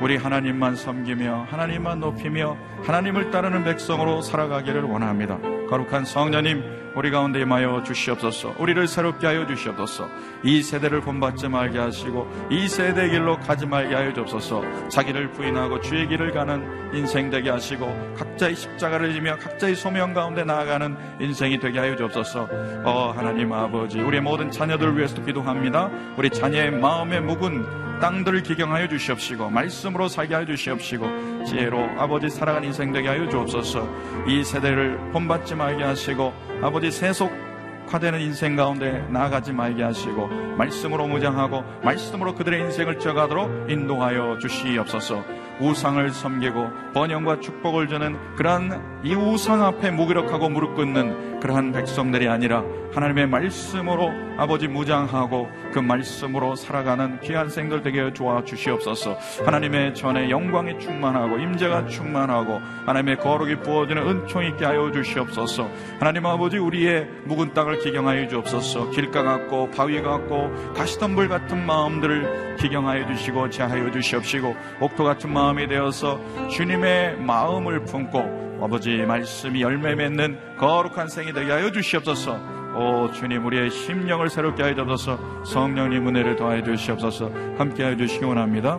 우리 0.00 0.16
하나님만 0.16 0.76
섬기며 0.76 1.46
하나님만 1.48 2.00
높이며 2.00 2.56
하나님을 2.82 3.30
따르는 3.30 3.64
백성으로 3.64 4.22
살아가기를 4.22 4.82
원합니다. 4.82 5.38
거룩한 5.68 6.04
성녀님 6.04 6.81
우리 6.94 7.10
가운데 7.10 7.40
임하여 7.40 7.82
주시옵소서. 7.84 8.56
우리를 8.58 8.86
새롭게 8.86 9.26
하여 9.26 9.46
주시옵소서. 9.46 10.08
이 10.42 10.62
세대를 10.62 11.00
본받지 11.00 11.48
말게 11.48 11.78
하시고 11.78 12.30
이 12.50 12.68
세대 12.68 13.08
길로 13.08 13.38
가지 13.38 13.66
말게 13.66 13.94
하여 13.94 14.12
주옵소서. 14.12 14.88
자기를 14.88 15.30
부인하고 15.32 15.80
주의 15.80 16.06
길을 16.06 16.32
가는 16.32 16.94
인생 16.94 17.30
되게 17.30 17.50
하시고 17.50 18.14
각자의 18.16 18.54
십자가를 18.54 19.12
지며 19.14 19.36
각자의 19.38 19.74
소명 19.74 20.12
가운데 20.12 20.44
나아가는 20.44 20.96
인생이 21.20 21.58
되게 21.58 21.78
하여 21.78 21.96
주옵소서. 21.96 22.48
어 22.84 23.12
하나님 23.16 23.52
아버지 23.52 23.98
우리의 24.00 24.22
모든 24.22 24.50
자녀들을 24.50 24.96
위해서도 24.96 25.24
기도합니다. 25.24 25.90
우리 26.16 26.28
자녀의 26.28 26.72
마음에 26.72 27.20
묵은 27.20 27.82
땅들을 28.00 28.42
기경하여 28.42 28.88
주시옵시고 28.88 29.48
말씀으로 29.50 30.08
살게 30.08 30.34
하여 30.34 30.44
주시옵시고 30.44 31.44
지혜로 31.44 32.00
아버지 32.00 32.28
살아가는 32.28 32.66
인생 32.66 32.92
되게 32.92 33.08
하여 33.08 33.28
주옵소서. 33.28 33.88
이 34.26 34.42
세대를 34.42 35.12
본받지 35.12 35.54
말게 35.54 35.84
하시고 35.84 36.51
아버지 36.62 36.92
세속화되는 36.92 38.20
인생 38.20 38.54
가운데 38.54 39.04
나아가지 39.10 39.52
말게 39.52 39.82
하시고 39.82 40.28
말씀으로 40.56 41.08
무장하고 41.08 41.64
말씀으로 41.82 42.36
그들의 42.36 42.60
인생을 42.60 43.00
쪄가도록 43.00 43.68
인도하여 43.68 44.38
주시옵소서. 44.38 45.24
우상을 45.60 46.10
섬기고 46.10 46.92
번영과 46.94 47.40
축복을 47.40 47.88
주는 47.88 48.16
그러한 48.36 49.00
이 49.04 49.14
우상 49.14 49.64
앞에 49.64 49.90
무기력하고 49.90 50.48
무릎 50.48 50.74
꿇는 50.74 51.40
그러한 51.40 51.72
백성들이 51.72 52.28
아니라 52.28 52.62
하나님의 52.94 53.26
말씀으로 53.26 54.12
아버지 54.36 54.68
무장하고 54.68 55.48
그 55.72 55.80
말씀으로 55.80 56.54
살아가는 56.54 57.18
귀한 57.20 57.48
생들 57.48 57.82
되게 57.82 58.12
도와 58.12 58.44
주시옵소서. 58.44 59.18
하나님의 59.44 59.94
전에 59.94 60.30
영광이 60.30 60.78
충만하고 60.78 61.38
임재가 61.38 61.86
충만하고 61.86 62.60
하나님의 62.86 63.18
거룩이 63.18 63.56
부어지는 63.56 64.06
은총 64.06 64.44
있게 64.44 64.64
하여 64.64 64.92
주시옵소서. 64.92 65.68
하나님 65.98 66.26
아버지 66.26 66.58
우리의 66.58 67.08
묵은 67.24 67.54
땅을 67.54 67.78
기경하여 67.80 68.28
주옵소서. 68.28 68.90
길가 68.90 69.22
같고 69.22 69.70
바위 69.70 70.00
같고 70.00 70.72
가시덤불 70.74 71.28
같은 71.28 71.66
마음들을 71.66 72.56
기경하여 72.58 73.06
주시고 73.08 73.50
제하여 73.50 73.90
주시옵시고 73.90 74.54
옥토 74.80 75.02
같은 75.02 75.32
마음 75.32 75.41
이 75.50 75.66
되어서 75.66 76.20
주님의 76.48 77.16
마음을 77.18 77.84
품고 77.84 78.60
아버지 78.62 78.96
말씀이 78.98 79.60
열매 79.60 79.94
맺는 79.96 80.56
거룩한 80.56 81.08
생이 81.08 81.32
되게 81.32 81.50
하여 81.50 81.70
주시옵소서. 81.72 82.38
오 82.76 83.10
주님 83.12 83.44
우리의 83.44 83.70
심령을 83.70 84.30
새롭게 84.30 84.62
하여 84.62 84.74
주옵소서. 84.74 85.44
성령님 85.44 86.06
은혜를 86.08 86.36
더하여 86.36 86.62
주시옵소서. 86.62 87.30
함께 87.58 87.82
하여 87.82 87.96
주시기 87.96 88.24
원합니다. 88.24 88.78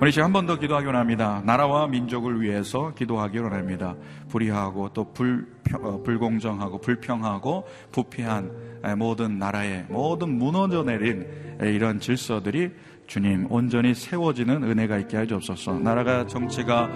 우리 0.00 0.12
지금 0.12 0.26
한 0.26 0.32
번 0.32 0.46
더 0.46 0.56
기도하기 0.58 0.86
원합니다. 0.86 1.42
나라와 1.44 1.86
민족을 1.86 2.40
위해서 2.40 2.94
기도하기 2.94 3.38
원합니다. 3.40 3.96
불의하고 4.30 4.90
또 4.94 5.12
불평, 5.12 5.84
어, 5.84 6.02
불공정하고 6.02 6.80
불평하고 6.80 7.66
부패한 7.92 8.50
모든 8.96 9.38
나라의 9.38 9.86
모든 9.90 10.38
무너져 10.38 10.84
내린 10.84 11.26
이런 11.60 12.00
질서들이 12.00 12.70
주님 13.10 13.48
온전히 13.50 13.92
세워지는 13.92 14.62
은혜가 14.62 14.98
있게 14.98 15.16
하여 15.16 15.26
주옵소서 15.26 15.80
나라가 15.80 16.24
정치가 16.28 16.88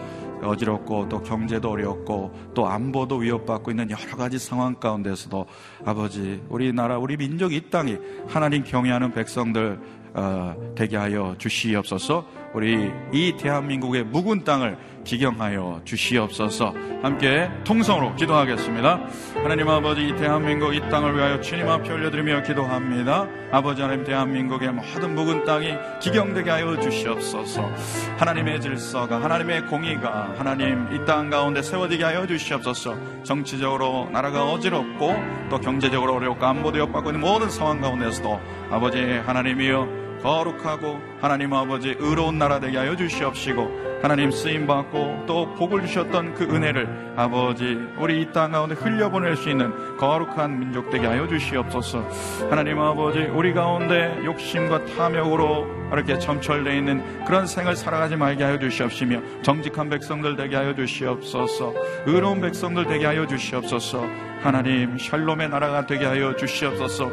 어지럽고 0.45 1.09
또 1.09 1.21
경제도 1.21 1.71
어렵고 1.73 2.33
또 2.55 2.69
안보도 2.69 3.17
위협받고 3.17 3.73
있는 3.73 3.91
여러 3.91 4.17
가지 4.17 4.39
상황 4.39 4.77
가운데서도 4.77 5.45
아버지 5.85 6.41
우리나라 6.49 6.99
우리 6.99 7.17
민족이 7.17 7.57
이 7.57 7.69
땅이 7.69 7.99
하나님 8.29 8.63
경외하는 8.63 9.13
백성들 9.13 9.81
어, 10.15 10.55
되게 10.77 10.97
하여 10.97 11.35
주시옵소서. 11.37 12.25
우리 12.55 12.93
이 13.13 13.37
대한민국의 13.37 14.05
묵은 14.05 14.45
땅을 14.45 14.79
기경하여 15.05 15.83
주시옵소서. 15.85 16.73
함께 17.03 17.51
통성으로 17.65 18.15
기도하겠습니다. 18.15 19.01
하나님 19.35 19.69
아버지 19.69 20.09
이 20.09 20.17
대한민국 20.17 20.75
이 20.75 20.81
땅을 20.89 21.15
위하여 21.17 21.41
주님 21.41 21.69
앞에 21.69 21.93
올려드리며 21.93 22.43
기도합니다. 22.45 23.27
아버지 23.53 23.83
하나님 23.83 24.05
대한민국의 24.05 24.73
모든 24.73 25.15
묵은 25.15 25.45
땅이 25.45 25.75
기경되게 26.01 26.49
하여 26.49 26.81
주시옵소서. 26.81 27.71
하나님의 28.17 28.61
질서가 28.61 29.21
하나님의 29.23 29.67
공의가 29.67 30.33
하나님 30.39 30.89
이 30.93 31.05
땅 31.05 31.29
가운데 31.29 31.61
세워지게 31.61 32.03
하여 32.03 32.27
주시옵소서. 32.27 32.97
정치적으로 33.25 34.09
나라가 34.11 34.45
어지럽고 34.51 35.15
또 35.51 35.61
경제적으로 35.61 36.15
어렵고 36.15 36.47
안보도 36.47 36.79
엿받고 36.79 37.11
있는 37.11 37.21
모든 37.21 37.51
상황 37.51 37.81
가운데서도 37.83 38.41
아버지 38.71 39.03
하나님이여 39.27 40.04
거룩하고 40.25 41.01
하나님 41.21 41.53
아버지 41.53 41.95
의로운 41.99 42.39
나라 42.39 42.59
되게 42.59 42.79
하여 42.79 42.97
주시옵시고 42.97 43.85
하나님 44.03 44.31
쓰임 44.31 44.67
받고 44.67 45.25
또 45.27 45.55
복을 45.55 45.83
주셨던 45.87 46.35
그 46.35 46.45
은혜를 46.45 47.13
아버지 47.17 47.79
우리 47.99 48.23
이 48.23 48.33
땅 48.33 48.53
가운데 48.53 48.75
흘려보낼 48.75 49.37
수 49.37 49.51
있는 49.51 49.97
거룩한 49.99 50.59
민족 50.59 50.91
되게 50.91 51.07
하여 51.07 51.27
주시옵소서. 51.29 52.07
하나님 52.51 52.81
아버지 52.81 53.21
우리 53.21 53.53
가운데 53.55 54.19
욕심과 54.25 54.87
탐욕으로 54.97 55.67
이렇게 55.93 56.19
점철되어 56.19 56.75
있는 56.75 57.25
그런 57.25 57.47
생을 57.47 57.77
살아가지 57.77 58.17
말게 58.17 58.45
하여 58.45 58.59
주시옵시며 58.59 59.43
정직한 59.43 59.89
백성들 59.89 60.37
되게 60.37 60.57
하여 60.57 60.75
주시옵소서. 60.75 61.73
의로운 62.07 62.41
백성들 62.41 62.87
되게 62.87 63.07
하여 63.07 63.27
주시옵소서. 63.27 64.05
하나님 64.43 64.99
샬롬의 64.99 65.49
나라가 65.51 65.87
되게 65.87 66.05
하여 66.05 66.35
주시옵소서. 66.37 67.11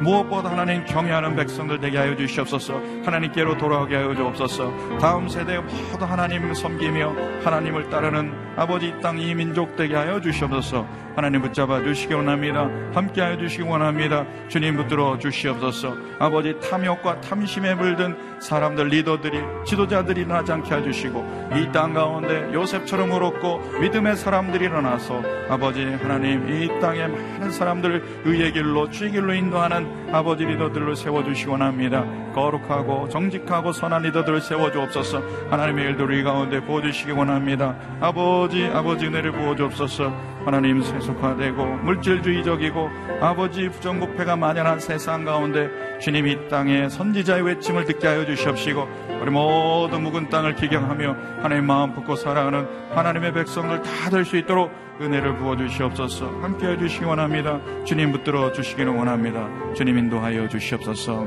무엇보다 0.00 0.50
하나님 0.50 0.84
경외하는 0.84 1.34
백성들 1.36 1.80
되게 1.80 1.98
하여 1.98 2.16
주시옵소서. 2.16 2.80
하나님께로 3.04 3.56
돌아오게 3.58 3.96
하여 3.96 4.14
주옵소서. 4.14 4.98
다음 4.98 5.28
세대에 5.28 5.58
모두 5.58 6.04
하나님을 6.04 6.54
섬기며 6.54 7.14
하나님을 7.44 7.90
따르는 7.90 8.32
아버지 8.56 8.94
땅 9.02 9.18
이 9.18 9.34
민족 9.34 9.74
되게 9.76 9.96
하여 9.96 10.20
주시옵소서. 10.20 10.86
하나님 11.18 11.42
붙잡아 11.42 11.82
주시기 11.82 12.14
원합니다. 12.14 12.70
함께 12.94 13.20
하여 13.20 13.36
주시기 13.36 13.64
원합니다. 13.64 14.24
주님 14.46 14.76
붙들어 14.76 15.18
주시옵소서. 15.18 15.96
아버지 16.20 16.54
탐욕과 16.60 17.20
탐심에 17.22 17.74
물든 17.74 18.16
사람들 18.40 18.86
리더들이 18.86 19.40
지도자들이 19.66 20.26
나지 20.26 20.52
않게 20.52 20.76
해주시고 20.76 21.48
이 21.56 21.72
땅 21.72 21.92
가운데 21.92 22.48
요셉처럼 22.54 23.10
울었고 23.10 23.80
믿음의 23.80 24.14
사람들이 24.14 24.66
일어나서 24.66 25.20
아버지 25.50 25.82
하나님 25.84 26.48
이 26.48 26.68
땅에 26.80 27.08
많은 27.08 27.50
사람들 27.50 28.22
의의 28.24 28.52
길로 28.52 28.88
주의 28.88 29.10
길로 29.10 29.34
인도하는 29.34 30.14
아버지 30.14 30.44
리더들을 30.44 30.94
세워주시기 30.94 31.50
원합니다. 31.50 32.04
거룩하고 32.32 33.08
정직하고 33.08 33.72
선한 33.72 34.02
리더들을 34.02 34.40
세워주옵소서 34.40 35.20
하나님의 35.50 35.84
일들을 35.86 36.16
이 36.16 36.22
가운데 36.22 36.60
부어주시기 36.64 37.10
원합니다. 37.10 37.74
아버지 38.00 38.66
아버지 38.72 39.06
은혜를 39.06 39.32
부어주옵소서 39.32 40.37
하나님 40.48 40.80
세속화되고 40.80 41.62
물질주의적이고 41.84 42.88
아버지 43.20 43.68
부정부패가 43.68 44.34
만연한 44.36 44.80
세상 44.80 45.22
가운데 45.26 45.68
주님 46.00 46.26
이 46.26 46.48
땅에 46.48 46.88
선지자의 46.88 47.42
외침을 47.42 47.84
듣게 47.84 48.06
하여 48.06 48.24
주시옵시고 48.24 48.88
우리 49.20 49.30
모든 49.30 50.02
묵은 50.04 50.30
땅을 50.30 50.54
기경하며 50.54 51.16
하나님 51.42 51.66
마음 51.66 51.92
품고 51.92 52.16
살아가는 52.16 52.66
하나님의 52.94 53.34
백성들 53.34 53.82
다 53.82 54.08
될 54.08 54.24
수 54.24 54.38
있도록 54.38 54.70
은혜를 55.02 55.36
부어 55.36 55.54
주시옵소서. 55.58 56.26
함께 56.40 56.66
해 56.68 56.78
주시기 56.78 57.04
원합니다. 57.04 57.60
주님 57.84 58.10
붙들어 58.10 58.50
주시기를 58.50 58.90
원합니다. 58.96 59.46
주님 59.74 59.98
인도하여 59.98 60.48
주시옵소서. 60.48 61.26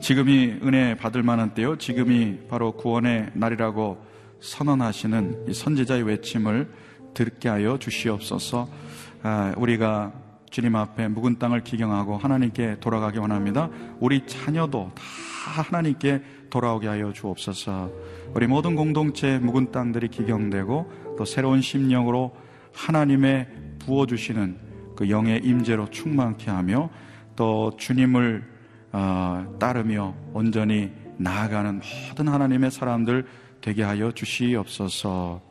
지금이 0.00 0.60
은혜 0.64 0.94
받을 0.94 1.22
만한 1.22 1.50
때요. 1.52 1.76
지금이 1.76 2.46
바로 2.48 2.72
구원의 2.72 3.32
날이라고 3.34 4.15
선언하시는 4.40 5.46
이 5.48 5.54
선지자의 5.54 6.02
외침을 6.04 6.68
듣게 7.14 7.48
하여 7.48 7.78
주시옵소서 7.78 8.68
아, 9.22 9.54
우리가 9.56 10.12
주님 10.50 10.76
앞에 10.76 11.08
묵은 11.08 11.38
땅을 11.38 11.64
기경하고 11.64 12.16
하나님께 12.16 12.76
돌아가기 12.80 13.18
원합니다. 13.18 13.68
우리 13.98 14.26
자녀도 14.26 14.90
다 14.94 15.62
하나님께 15.62 16.22
돌아오게 16.48 16.86
하여 16.86 17.12
주옵소서. 17.12 17.90
우리 18.34 18.46
모든 18.46 18.76
공동체 18.76 19.38
묵은 19.38 19.72
땅들이 19.72 20.08
기경되고 20.08 21.16
또 21.18 21.24
새로운 21.24 21.60
심령으로 21.60 22.34
하나님의 22.72 23.48
부어주시는 23.80 24.94
그 24.96 25.10
영의 25.10 25.40
임재로 25.44 25.90
충만케 25.90 26.50
하며 26.50 26.88
또 27.34 27.72
주님을 27.76 28.44
어, 28.92 29.56
따르며 29.58 30.14
온전히 30.32 30.90
나아가는 31.18 31.80
모든 32.08 32.28
하나님의 32.28 32.70
사람들 32.70 33.26
되게 33.66 33.82
하여 33.82 34.12
주시옵소서. 34.12 35.42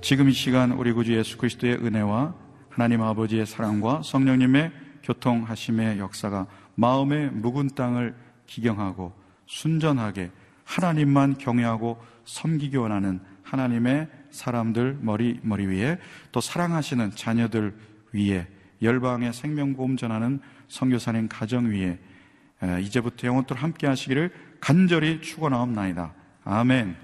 지금 0.00 0.30
이 0.30 0.32
시간 0.32 0.72
우리 0.72 0.94
구주 0.94 1.14
예수 1.14 1.36
그리스도의 1.36 1.74
은혜와 1.74 2.34
하나님 2.70 3.02
아버지의 3.02 3.44
사랑과 3.44 4.00
성령님의 4.02 4.72
교통하심의 5.02 5.98
역사가 5.98 6.46
마음의 6.74 7.32
묵은 7.32 7.74
땅을 7.74 8.14
기경하고 8.46 9.12
순전하게 9.44 10.30
하나님만 10.64 11.36
경외하고 11.36 12.02
섬기기 12.24 12.78
원하는 12.78 13.20
하나님의 13.42 14.08
사람들 14.30 15.00
머리 15.02 15.38
머리 15.42 15.66
위에 15.66 15.98
또 16.32 16.40
사랑하시는 16.40 17.10
자녀들 17.14 17.76
위에 18.14 18.46
열방의 18.80 19.34
생명보험 19.34 19.98
전하는 19.98 20.40
성교사님 20.68 21.28
가정 21.28 21.66
위에 21.66 21.98
이제부터 22.80 23.26
영원토록 23.26 23.62
함께 23.62 23.86
하시기를 23.86 24.32
간절히 24.62 25.20
축원하옵나이다. 25.20 26.14
아멘. 26.44 27.03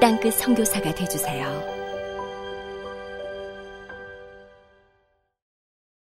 땅끝 0.00 0.34
성교사가 0.34 0.94
되주세요 0.94 1.75